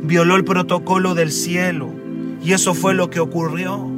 Violó 0.04 0.36
el 0.36 0.44
protocolo 0.44 1.16
del 1.16 1.32
cielo. 1.32 1.90
Y 2.44 2.54
eso 2.54 2.74
fue 2.74 2.94
lo 2.94 3.10
que 3.10 3.20
ocurrió. 3.20 3.90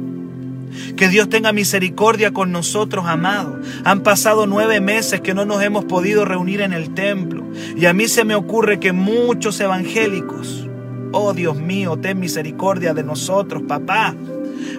Que 0.96 1.08
Dios 1.08 1.28
tenga 1.28 1.52
misericordia 1.52 2.32
con 2.32 2.50
nosotros, 2.52 3.06
amados. 3.06 3.66
Han 3.84 4.00
pasado 4.02 4.46
nueve 4.46 4.80
meses 4.80 5.20
que 5.20 5.34
no 5.34 5.44
nos 5.44 5.62
hemos 5.62 5.84
podido 5.84 6.24
reunir 6.24 6.60
en 6.60 6.72
el 6.72 6.94
templo. 6.94 7.44
Y 7.76 7.86
a 7.86 7.92
mí 7.92 8.08
se 8.08 8.24
me 8.24 8.34
ocurre 8.34 8.80
que 8.80 8.92
muchos 8.92 9.60
evangélicos, 9.60 10.68
oh 11.12 11.34
Dios 11.34 11.56
mío, 11.56 11.98
ten 11.98 12.18
misericordia 12.18 12.94
de 12.94 13.04
nosotros, 13.04 13.62
papá. 13.66 14.14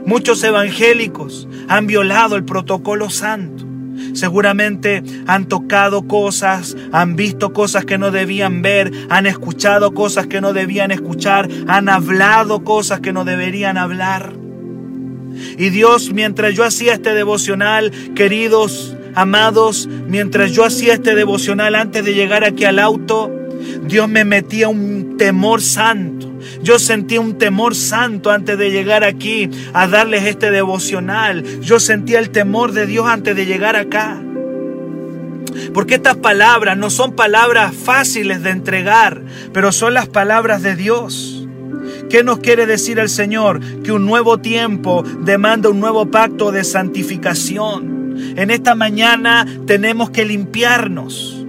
Muchos 0.06 0.44
evangélicos 0.44 1.48
han 1.68 1.88
violado 1.88 2.36
el 2.36 2.44
protocolo 2.44 3.10
santo. 3.10 3.66
Seguramente 4.14 5.04
han 5.28 5.48
tocado 5.48 6.08
cosas, 6.08 6.76
han 6.92 7.16
visto 7.16 7.54
cosas 7.54 7.86
que 7.86 7.98
no 7.98 8.12
debían 8.12 8.62
ver, 8.62 8.92
han 9.10 9.26
escuchado 9.26 9.94
cosas 9.94 10.28
que 10.28 10.42
no 10.42 10.54
debían 10.54 10.92
escuchar, 10.92 11.50
han 11.68 11.90
hablado 11.90 12.64
cosas 12.64 13.00
que 13.00 13.14
no 13.14 13.24
deberían 13.24 13.78
hablar. 13.78 14.34
Y 15.58 15.70
Dios, 15.70 16.12
mientras 16.14 16.54
yo 16.54 16.64
hacía 16.64 16.94
este 16.94 17.14
devocional, 17.14 17.92
queridos, 18.16 18.96
amados, 19.16 19.88
mientras 20.08 20.52
yo 20.52 20.64
hacía 20.66 20.94
este 20.94 21.16
devocional 21.16 21.76
antes 21.76 22.06
de 22.06 22.14
llegar 22.14 22.44
aquí 22.44 22.66
al 22.66 22.80
auto, 22.80 23.32
Dios 23.86 24.10
me 24.10 24.26
metía 24.26 24.70
un 24.70 25.18
temor 25.18 25.62
santo. 25.62 26.32
Yo 26.62 26.80
sentía 26.80 27.22
un 27.22 27.38
temor 27.38 27.76
santo 27.76 28.32
antes 28.32 28.58
de 28.58 28.72
llegar 28.72 29.04
aquí 29.04 29.50
a 29.74 29.88
darles 29.88 30.24
este 30.24 30.52
devocional. 30.52 31.44
Yo 31.62 31.80
sentía 31.80 32.20
el 32.20 32.30
temor 32.30 32.72
de 32.74 32.86
Dios 32.86 33.08
antes 33.08 33.36
de 33.36 33.46
llegar 33.46 33.76
acá. 33.76 34.22
Porque 35.74 35.96
estas 35.96 36.18
palabras 36.18 36.78
no 36.78 36.90
son 36.90 37.16
palabras 37.16 37.74
fáciles 37.74 38.44
de 38.44 38.52
entregar, 38.52 39.22
pero 39.54 39.72
son 39.72 39.94
las 39.94 40.08
palabras 40.08 40.62
de 40.62 40.76
Dios. 40.76 41.48
¿Qué 42.10 42.24
nos 42.24 42.40
quiere 42.40 42.66
decir 42.66 43.00
el 43.00 43.10
Señor? 43.10 43.60
Que 43.82 43.92
un 43.92 44.06
nuevo 44.06 44.38
tiempo 44.40 45.04
demanda 45.04 45.70
un 45.70 45.80
nuevo 45.80 46.10
pacto 46.12 46.52
de 46.52 46.64
santificación. 46.64 48.16
En 48.38 48.52
esta 48.52 48.76
mañana 48.76 49.46
tenemos 49.66 50.10
que 50.12 50.26
limpiarnos. 50.26 51.43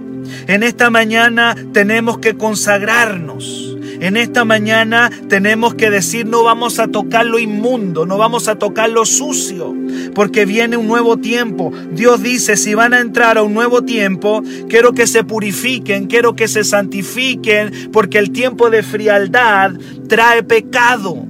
En 0.47 0.63
esta 0.63 0.89
mañana 0.89 1.55
tenemos 1.73 2.19
que 2.19 2.35
consagrarnos. 2.35 3.75
En 3.99 4.17
esta 4.17 4.43
mañana 4.45 5.09
tenemos 5.29 5.73
que 5.75 5.89
decir 5.89 6.25
no 6.25 6.43
vamos 6.43 6.79
a 6.79 6.87
tocar 6.87 7.25
lo 7.25 7.39
inmundo, 7.39 8.05
no 8.05 8.17
vamos 8.17 8.47
a 8.47 8.55
tocar 8.55 8.89
lo 8.89 9.05
sucio, 9.05 9.73
porque 10.13 10.45
viene 10.45 10.77
un 10.77 10.87
nuevo 10.87 11.17
tiempo. 11.17 11.71
Dios 11.91 12.21
dice, 12.21 12.57
si 12.57 12.73
van 12.73 12.93
a 12.93 12.99
entrar 12.99 13.37
a 13.37 13.43
un 13.43 13.53
nuevo 13.53 13.83
tiempo, 13.83 14.43
quiero 14.69 14.93
que 14.93 15.07
se 15.07 15.23
purifiquen, 15.23 16.07
quiero 16.07 16.35
que 16.35 16.47
se 16.47 16.63
santifiquen, 16.63 17.89
porque 17.91 18.19
el 18.19 18.31
tiempo 18.31 18.69
de 18.69 18.83
frialdad 18.83 19.71
trae 20.07 20.43
pecado. 20.43 21.25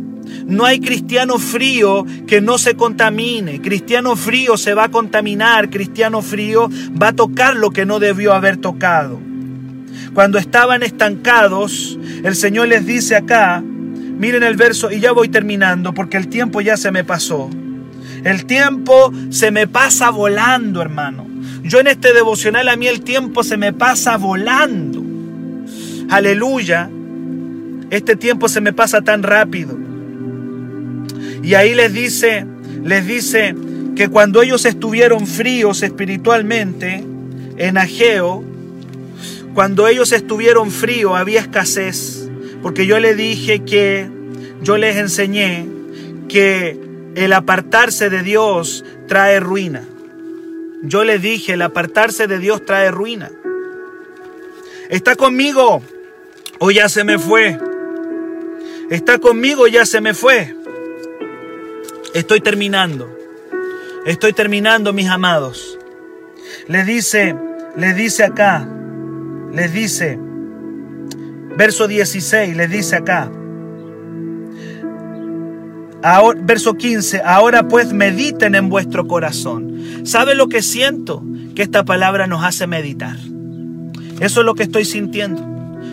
No 0.47 0.65
hay 0.65 0.79
cristiano 0.79 1.39
frío 1.39 2.05
que 2.27 2.39
no 2.39 2.57
se 2.57 2.75
contamine. 2.75 3.61
Cristiano 3.61 4.15
frío 4.15 4.57
se 4.57 4.75
va 4.75 4.85
a 4.85 4.91
contaminar. 4.91 5.69
Cristiano 5.69 6.21
frío 6.21 6.69
va 7.01 7.09
a 7.09 7.13
tocar 7.13 7.55
lo 7.55 7.71
que 7.71 7.85
no 7.85 7.99
debió 7.99 8.33
haber 8.33 8.57
tocado. 8.57 9.19
Cuando 10.13 10.37
estaban 10.37 10.83
estancados, 10.83 11.97
el 12.23 12.35
Señor 12.35 12.67
les 12.67 12.85
dice 12.85 13.15
acá, 13.15 13.61
miren 13.61 14.43
el 14.43 14.55
verso 14.55 14.91
y 14.91 14.99
ya 14.99 15.11
voy 15.11 15.29
terminando 15.29 15.93
porque 15.93 16.17
el 16.17 16.27
tiempo 16.27 16.61
ya 16.61 16.77
se 16.77 16.91
me 16.91 17.03
pasó. 17.03 17.49
El 18.23 18.45
tiempo 18.45 19.11
se 19.29 19.51
me 19.51 19.67
pasa 19.67 20.11
volando, 20.11 20.81
hermano. 20.81 21.27
Yo 21.63 21.79
en 21.79 21.87
este 21.87 22.13
devocional 22.13 22.69
a 22.69 22.75
mí 22.75 22.87
el 22.87 23.01
tiempo 23.01 23.43
se 23.43 23.57
me 23.57 23.73
pasa 23.73 24.17
volando. 24.17 25.03
Aleluya. 26.09 26.89
Este 27.89 28.15
tiempo 28.15 28.47
se 28.47 28.61
me 28.61 28.73
pasa 28.73 29.01
tan 29.01 29.23
rápido. 29.23 29.77
Y 31.45 31.53
ahí 31.53 31.75
les 31.75 31.93
dice, 31.93 32.43
les 32.83 33.05
dice 33.05 33.55
que 33.95 34.09
cuando 34.09 34.41
ellos 34.41 34.65
estuvieron 34.65 35.27
fríos 35.27 35.83
espiritualmente 35.83 37.03
en 37.57 37.77
Ageo, 37.77 38.43
cuando 39.53 39.87
ellos 39.87 40.11
estuvieron 40.11 40.71
fríos 40.71 41.13
había 41.15 41.41
escasez, 41.41 42.27
porque 42.63 42.87
yo 42.87 42.99
les 42.99 43.15
dije 43.15 43.63
que, 43.63 44.09
yo 44.63 44.77
les 44.77 44.95
enseñé 44.95 45.67
que 46.27 46.79
el 47.13 47.31
apartarse 47.31 48.09
de 48.09 48.23
Dios 48.23 48.83
trae 49.07 49.39
ruina. 49.39 49.83
Yo 50.81 51.03
les 51.03 51.21
dije, 51.21 51.53
el 51.53 51.61
apartarse 51.61 52.25
de 52.25 52.39
Dios 52.39 52.65
trae 52.65 52.89
ruina. 52.89 53.29
¿Está 54.89 55.15
conmigo 55.15 55.83
o 56.57 56.71
ya 56.71 56.89
se 56.89 57.03
me 57.03 57.19
fue? 57.19 57.59
¿Está 58.89 59.19
conmigo 59.19 59.67
ya 59.67 59.85
se 59.85 60.01
me 60.01 60.15
fue? 60.15 60.55
Estoy 62.15 62.39
terminando. 62.39 63.13
Estoy 64.05 64.31
terminando, 64.31 64.93
mis 64.93 65.09
amados. 65.09 65.77
Le 66.69 66.85
dice, 66.85 67.35
le 67.75 67.93
dice 67.93 68.23
acá, 68.23 68.65
les 69.51 69.73
dice, 69.73 70.17
verso 71.57 71.89
16, 71.89 72.55
les 72.55 72.69
dice 72.69 72.95
acá, 72.95 73.29
verso 76.37 76.75
15, 76.75 77.21
ahora 77.25 77.67
pues 77.67 77.91
mediten 77.91 78.55
en 78.55 78.69
vuestro 78.69 79.07
corazón. 79.07 80.05
¿Sabe 80.05 80.35
lo 80.35 80.47
que 80.47 80.61
siento? 80.61 81.21
Que 81.53 81.63
esta 81.63 81.83
palabra 81.83 82.27
nos 82.27 82.45
hace 82.45 82.65
meditar. 82.65 83.17
Eso 84.21 84.39
es 84.39 84.45
lo 84.45 84.55
que 84.55 84.63
estoy 84.63 84.85
sintiendo. 84.85 85.43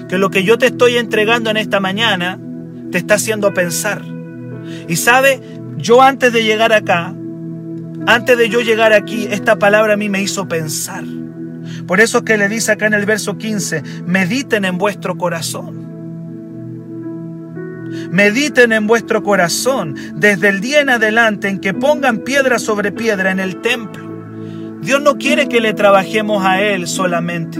Que 0.08 0.18
lo 0.18 0.30
que 0.30 0.44
yo 0.44 0.56
te 0.56 0.66
estoy 0.66 0.98
entregando 0.98 1.50
en 1.50 1.56
esta 1.56 1.80
mañana 1.80 2.38
te 2.92 2.98
está 2.98 3.14
haciendo 3.14 3.52
pensar. 3.52 4.04
Y 4.86 4.94
sabe, 4.94 5.40
yo 5.82 6.00
antes 6.00 6.32
de 6.32 6.44
llegar 6.44 6.72
acá, 6.72 7.12
antes 8.06 8.38
de 8.38 8.48
yo 8.48 8.60
llegar 8.60 8.92
aquí, 8.92 9.26
esta 9.30 9.56
palabra 9.56 9.94
a 9.94 9.96
mí 9.96 10.08
me 10.08 10.22
hizo 10.22 10.48
pensar. 10.48 11.04
Por 11.86 12.00
eso 12.00 12.18
es 12.18 12.24
que 12.24 12.38
le 12.38 12.48
dice 12.48 12.72
acá 12.72 12.86
en 12.86 12.94
el 12.94 13.04
verso 13.04 13.36
15, 13.36 13.82
mediten 14.06 14.64
en 14.64 14.78
vuestro 14.78 15.18
corazón. 15.18 15.82
Mediten 18.10 18.72
en 18.72 18.86
vuestro 18.86 19.22
corazón 19.22 19.96
desde 20.14 20.48
el 20.48 20.60
día 20.60 20.80
en 20.80 20.88
adelante 20.88 21.48
en 21.48 21.58
que 21.58 21.74
pongan 21.74 22.18
piedra 22.18 22.58
sobre 22.58 22.92
piedra 22.92 23.30
en 23.30 23.40
el 23.40 23.60
templo. 23.60 24.10
Dios 24.80 25.02
no 25.02 25.18
quiere 25.18 25.48
que 25.48 25.60
le 25.60 25.74
trabajemos 25.74 26.44
a 26.44 26.62
Él 26.62 26.86
solamente. 26.86 27.58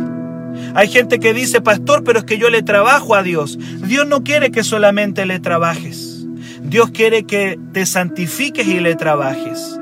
Hay 0.74 0.88
gente 0.88 1.18
que 1.18 1.34
dice, 1.34 1.60
pastor, 1.60 2.04
pero 2.04 2.20
es 2.20 2.24
que 2.24 2.38
yo 2.38 2.50
le 2.50 2.62
trabajo 2.62 3.14
a 3.14 3.22
Dios. 3.22 3.58
Dios 3.86 4.06
no 4.06 4.22
quiere 4.22 4.50
que 4.50 4.64
solamente 4.64 5.26
le 5.26 5.38
trabajes. 5.40 6.11
Dios 6.72 6.90
quiere 6.90 7.24
que 7.24 7.58
te 7.74 7.84
santifiques 7.84 8.66
y 8.66 8.80
le 8.80 8.94
trabajes. 8.94 9.78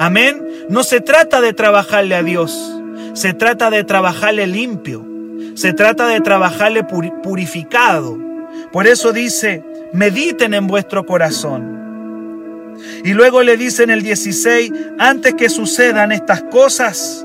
Amén. 0.00 0.44
No 0.68 0.82
se 0.82 1.00
trata 1.00 1.40
de 1.40 1.52
trabajarle 1.52 2.16
a 2.16 2.24
Dios, 2.24 2.74
se 3.12 3.32
trata 3.32 3.70
de 3.70 3.84
trabajarle 3.84 4.48
limpio, 4.48 5.06
se 5.54 5.72
trata 5.72 6.08
de 6.08 6.20
trabajarle 6.20 6.82
purificado. 6.82 8.18
Por 8.72 8.88
eso 8.88 9.12
dice, 9.12 9.62
mediten 9.92 10.52
en 10.52 10.66
vuestro 10.66 11.06
corazón. 11.06 12.74
Y 13.04 13.12
luego 13.12 13.44
le 13.44 13.56
dice 13.56 13.84
en 13.84 13.90
el 13.90 14.02
16, 14.02 14.72
antes 14.98 15.34
que 15.34 15.48
sucedan 15.48 16.10
estas 16.10 16.42
cosas, 16.42 17.24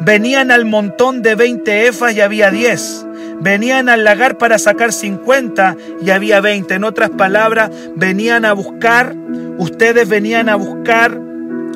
venían 0.00 0.50
al 0.50 0.64
montón 0.64 1.22
de 1.22 1.36
20 1.36 1.86
efas 1.86 2.12
y 2.12 2.20
había 2.20 2.50
10. 2.50 3.05
Venían 3.40 3.88
al 3.88 4.04
lagar 4.04 4.38
para 4.38 4.58
sacar 4.58 4.92
50 4.92 5.76
y 6.02 6.10
había 6.10 6.40
20. 6.40 6.74
En 6.74 6.84
otras 6.84 7.10
palabras, 7.10 7.70
venían 7.94 8.44
a 8.44 8.52
buscar, 8.52 9.14
ustedes 9.58 10.08
venían 10.08 10.48
a 10.48 10.56
buscar 10.56 11.18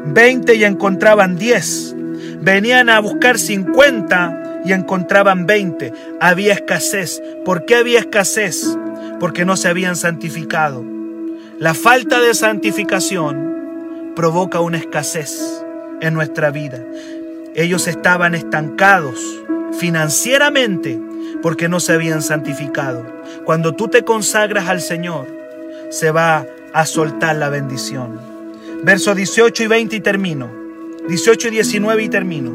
20 0.05 0.55
y 0.55 0.65
encontraban 0.65 1.37
10. 1.37 1.95
Venían 2.41 2.89
a 2.89 3.01
buscar 3.01 3.39
50 3.39 4.63
y 4.65 4.73
encontraban 4.73 5.47
20. 5.47 5.93
Había 6.21 6.55
escasez. 6.55 7.23
¿Por 7.45 7.65
qué 7.65 7.77
había 7.77 8.01
escasez? 8.01 8.77
Porque 9.19 9.45
no 9.45 9.57
se 9.57 9.69
habían 9.69 9.97
santificado. 9.97 10.85
La 11.59 11.75
falta 11.75 12.21
de 12.21 12.35
santificación 12.35 14.13
provoca 14.17 14.61
una 14.61 14.79
escasez 14.79 15.63
en 16.01 16.15
nuestra 16.15 16.51
vida. 16.51 16.79
Ellos 17.55 17.87
estaban 17.87 18.35
estancados 18.35 19.21
financieramente 19.79 21.01
porque 21.43 21.69
no 21.69 21.81
se 21.81 21.93
habían 21.93 22.23
santificado. 22.23 23.05
Cuando 23.45 23.75
tú 23.75 23.89
te 23.89 24.03
consagras 24.03 24.69
al 24.69 24.81
Señor, 24.81 25.27
se 25.91 26.11
va 26.11 26.47
a 26.73 26.87
soltar 26.87 27.37
la 27.37 27.49
bendición. 27.49 28.21
Versos 28.83 29.17
18 29.17 29.65
y 29.65 29.67
20 29.67 29.97
y 29.97 30.01
termino. 30.01 30.51
18 31.09 31.49
y 31.49 31.51
19 31.51 32.03
y 32.03 32.09
termino. 32.09 32.53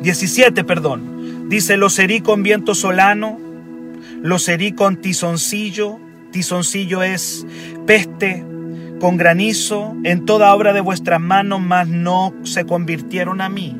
17, 0.00 0.64
perdón. 0.64 1.48
Dice, 1.48 1.76
los 1.76 1.98
herí 1.98 2.20
con 2.20 2.42
viento 2.42 2.74
solano, 2.74 3.38
los 4.22 4.48
herí 4.48 4.72
con 4.72 4.96
tizoncillo, 4.96 5.98
tizoncillo 6.30 7.02
es 7.02 7.46
peste, 7.86 8.44
con 9.00 9.16
granizo, 9.16 9.96
en 10.04 10.26
toda 10.26 10.54
obra 10.54 10.72
de 10.72 10.80
vuestras 10.80 11.20
manos, 11.20 11.60
mas 11.60 11.88
no 11.88 12.34
se 12.44 12.66
convirtieron 12.66 13.40
a 13.40 13.48
mí. 13.48 13.76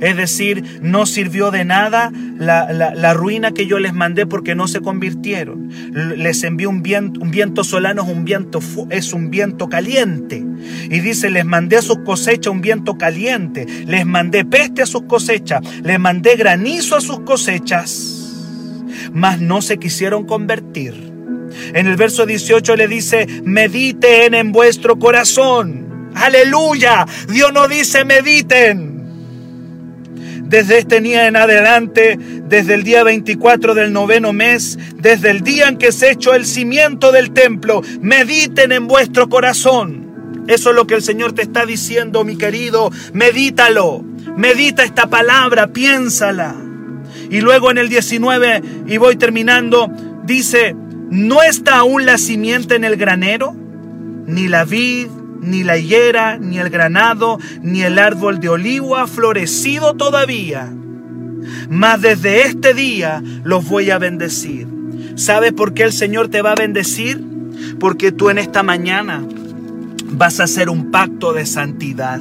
Es 0.00 0.16
decir, 0.16 0.80
no 0.82 1.06
sirvió 1.06 1.50
de 1.50 1.64
nada 1.64 2.12
la, 2.38 3.14
ruina 3.14 3.52
que 3.52 3.66
yo 3.66 3.78
les 3.78 3.92
mandé 3.92 4.26
porque 4.26 4.54
no 4.54 4.68
se 4.68 4.80
convirtieron. 4.80 5.70
Les 5.92 6.44
envié 6.44 6.66
un 6.66 6.82
viento, 6.82 7.20
un 7.20 7.30
viento 7.30 7.64
solano, 7.64 8.02
es 8.02 8.08
un 8.08 8.24
viento, 8.24 8.60
es 8.90 9.12
un 9.12 9.30
viento 9.30 9.68
caliente. 9.68 10.44
Y 10.90 11.00
dice, 11.00 11.30
les 11.30 11.44
mandé 11.44 11.76
a 11.76 11.82
sus 11.82 11.98
cosechas 11.98 12.52
un 12.52 12.60
viento 12.60 12.96
caliente. 12.96 13.66
Les 13.86 14.06
mandé 14.06 14.44
peste 14.44 14.82
a 14.82 14.86
sus 14.86 15.02
cosechas. 15.02 15.60
Les 15.82 15.98
mandé 15.98 16.36
granizo 16.36 16.96
a 16.96 17.00
sus 17.00 17.20
cosechas. 17.20 18.14
Mas 19.12 19.40
no 19.40 19.62
se 19.62 19.78
quisieron 19.78 20.24
convertir. 20.24 20.94
En 21.74 21.86
el 21.86 21.96
verso 21.96 22.26
18 22.26 22.76
le 22.76 22.88
dice, 22.88 23.26
mediten 23.44 24.34
en 24.34 24.52
vuestro 24.52 24.98
corazón. 24.98 26.10
Aleluya. 26.14 27.06
Dios 27.28 27.52
no 27.52 27.68
dice 27.68 28.04
mediten. 28.04 28.97
Desde 30.48 30.78
este 30.78 31.00
día 31.00 31.26
en 31.28 31.36
adelante, 31.36 32.18
desde 32.18 32.74
el 32.74 32.82
día 32.82 33.04
24 33.04 33.74
del 33.74 33.92
noveno 33.92 34.32
mes, 34.32 34.78
desde 34.94 35.30
el 35.30 35.42
día 35.42 35.68
en 35.68 35.76
que 35.76 35.92
se 35.92 36.10
echó 36.10 36.34
el 36.34 36.46
cimiento 36.46 37.12
del 37.12 37.32
templo, 37.32 37.82
mediten 38.00 38.72
en 38.72 38.88
vuestro 38.88 39.28
corazón. 39.28 40.44
Eso 40.48 40.70
es 40.70 40.76
lo 40.76 40.86
que 40.86 40.94
el 40.94 41.02
Señor 41.02 41.34
te 41.34 41.42
está 41.42 41.66
diciendo, 41.66 42.24
mi 42.24 42.36
querido. 42.36 42.90
Medítalo. 43.12 44.02
Medita 44.36 44.82
esta 44.82 45.08
palabra, 45.08 45.68
piénsala. 45.68 46.54
Y 47.30 47.40
luego 47.40 47.70
en 47.70 47.78
el 47.78 47.88
19, 47.88 48.62
y 48.86 48.96
voy 48.96 49.16
terminando, 49.16 49.90
dice, 50.24 50.74
¿No 51.10 51.42
está 51.42 51.78
aún 51.78 52.04
la 52.04 52.18
simiente 52.18 52.74
en 52.74 52.84
el 52.84 52.96
granero? 52.96 53.56
Ni 54.26 54.46
la 54.46 54.66
vid, 54.66 55.08
ni 55.48 55.64
la 55.64 55.78
higuera, 55.78 56.38
ni 56.38 56.58
el 56.58 56.70
granado, 56.70 57.38
ni 57.62 57.82
el 57.82 57.98
árbol 57.98 58.40
de 58.40 58.48
olivo 58.48 58.96
ha 58.96 59.06
florecido 59.06 59.94
todavía. 59.94 60.72
Mas 61.68 62.00
desde 62.00 62.42
este 62.42 62.74
día 62.74 63.22
los 63.44 63.68
voy 63.68 63.90
a 63.90 63.98
bendecir. 63.98 64.68
¿Sabes 65.16 65.52
por 65.52 65.74
qué 65.74 65.82
el 65.82 65.92
Señor 65.92 66.28
te 66.28 66.42
va 66.42 66.52
a 66.52 66.56
bendecir? 66.56 67.24
Porque 67.80 68.12
tú 68.12 68.30
en 68.30 68.38
esta 68.38 68.62
mañana 68.62 69.24
vas 70.10 70.40
a 70.40 70.44
hacer 70.44 70.68
un 70.68 70.90
pacto 70.90 71.32
de 71.32 71.46
santidad. 71.46 72.20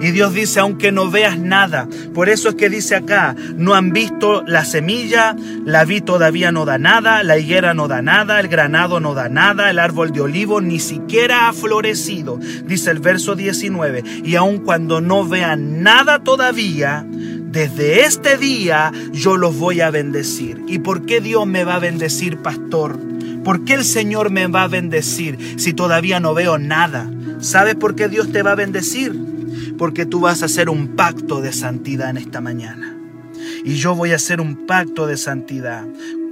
Y 0.00 0.10
Dios 0.10 0.34
dice, 0.34 0.60
aunque 0.60 0.92
no 0.92 1.10
veas 1.10 1.38
nada, 1.38 1.88
por 2.14 2.28
eso 2.28 2.50
es 2.50 2.54
que 2.54 2.68
dice 2.68 2.96
acá, 2.96 3.34
no 3.56 3.74
han 3.74 3.92
visto 3.92 4.42
la 4.46 4.64
semilla, 4.64 5.36
la 5.64 5.84
vid 5.84 6.04
todavía 6.04 6.52
no 6.52 6.64
da 6.64 6.78
nada, 6.78 7.22
la 7.22 7.38
higuera 7.38 7.74
no 7.74 7.88
da 7.88 8.02
nada, 8.02 8.40
el 8.40 8.48
granado 8.48 9.00
no 9.00 9.14
da 9.14 9.28
nada, 9.28 9.70
el 9.70 9.78
árbol 9.78 10.12
de 10.12 10.20
olivo 10.20 10.60
ni 10.60 10.80
siquiera 10.80 11.48
ha 11.48 11.52
florecido, 11.52 12.38
dice 12.64 12.90
el 12.90 12.98
verso 12.98 13.34
19. 13.34 14.02
Y 14.24 14.36
aun 14.36 14.58
cuando 14.58 15.00
no 15.00 15.26
vean 15.26 15.82
nada 15.82 16.20
todavía, 16.20 17.04
desde 17.08 18.06
este 18.06 18.38
día 18.38 18.92
yo 19.12 19.36
los 19.36 19.58
voy 19.58 19.82
a 19.82 19.90
bendecir. 19.90 20.62
¿Y 20.66 20.78
por 20.78 21.04
qué 21.04 21.20
Dios 21.20 21.46
me 21.46 21.64
va 21.64 21.74
a 21.74 21.80
bendecir, 21.80 22.38
pastor? 22.38 22.98
¿Por 23.44 23.64
qué 23.64 23.74
el 23.74 23.84
Señor 23.84 24.30
me 24.30 24.46
va 24.46 24.62
a 24.62 24.68
bendecir 24.68 25.56
si 25.58 25.74
todavía 25.74 26.18
no 26.18 26.32
veo 26.32 26.58
nada? 26.58 27.10
¿Sabes 27.40 27.74
por 27.74 27.94
qué 27.94 28.08
Dios 28.08 28.32
te 28.32 28.42
va 28.42 28.52
a 28.52 28.56
bendecir? 28.56 29.14
Porque 29.82 30.06
tú 30.06 30.20
vas 30.20 30.42
a 30.42 30.44
hacer 30.44 30.70
un 30.70 30.94
pacto 30.94 31.40
de 31.40 31.52
santidad 31.52 32.10
en 32.10 32.16
esta 32.16 32.40
mañana. 32.40 32.96
Y 33.64 33.74
yo 33.74 33.96
voy 33.96 34.12
a 34.12 34.14
hacer 34.14 34.40
un 34.40 34.64
pacto 34.64 35.08
de 35.08 35.16
santidad. 35.16 35.84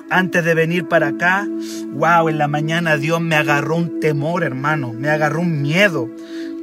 Antes 0.09 0.45
de 0.45 0.55
venir 0.55 0.87
para 0.87 1.09
acá, 1.09 1.49
wow, 1.95 2.29
en 2.29 2.39
la 2.39 2.47
mañana 2.47 2.97
Dios 2.97 3.21
me 3.21 3.35
agarró 3.35 3.75
un 3.75 3.99
temor, 3.99 4.45
hermano, 4.45 4.93
me 4.93 5.11
agarró 5.11 5.41
un 5.41 5.63
miedo, 5.63 6.09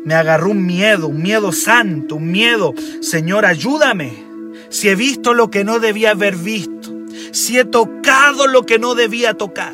me 0.05 0.13
agarró 0.13 0.51
un 0.51 0.65
miedo, 0.65 1.09
un 1.09 1.21
miedo 1.21 1.51
santo, 1.51 2.15
un 2.15 2.31
miedo. 2.31 2.73
Señor, 3.01 3.45
ayúdame. 3.45 4.13
Si 4.69 4.87
he 4.87 4.95
visto 4.95 5.33
lo 5.33 5.51
que 5.51 5.65
no 5.65 5.79
debía 5.79 6.11
haber 6.11 6.37
visto, 6.37 6.95
si 7.33 7.57
he 7.57 7.65
tocado 7.65 8.47
lo 8.47 8.65
que 8.65 8.79
no 8.79 8.95
debía 8.95 9.33
tocar, 9.33 9.73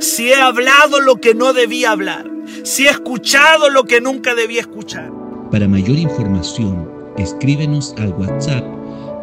si 0.00 0.30
he 0.30 0.36
hablado 0.36 1.02
lo 1.02 1.20
que 1.20 1.34
no 1.34 1.52
debía 1.52 1.90
hablar, 1.90 2.24
si 2.62 2.86
he 2.86 2.90
escuchado 2.90 3.68
lo 3.68 3.84
que 3.84 4.00
nunca 4.00 4.34
debía 4.34 4.62
escuchar. 4.62 5.23
Para 5.50 5.68
mayor 5.68 5.98
información, 5.98 6.88
escríbenos 7.16 7.94
al 7.98 8.12
WhatsApp 8.14 8.64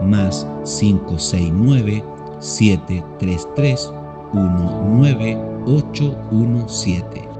más 0.03 0.47
569 0.63 2.03
733 2.39 3.91
19817. 4.33 7.30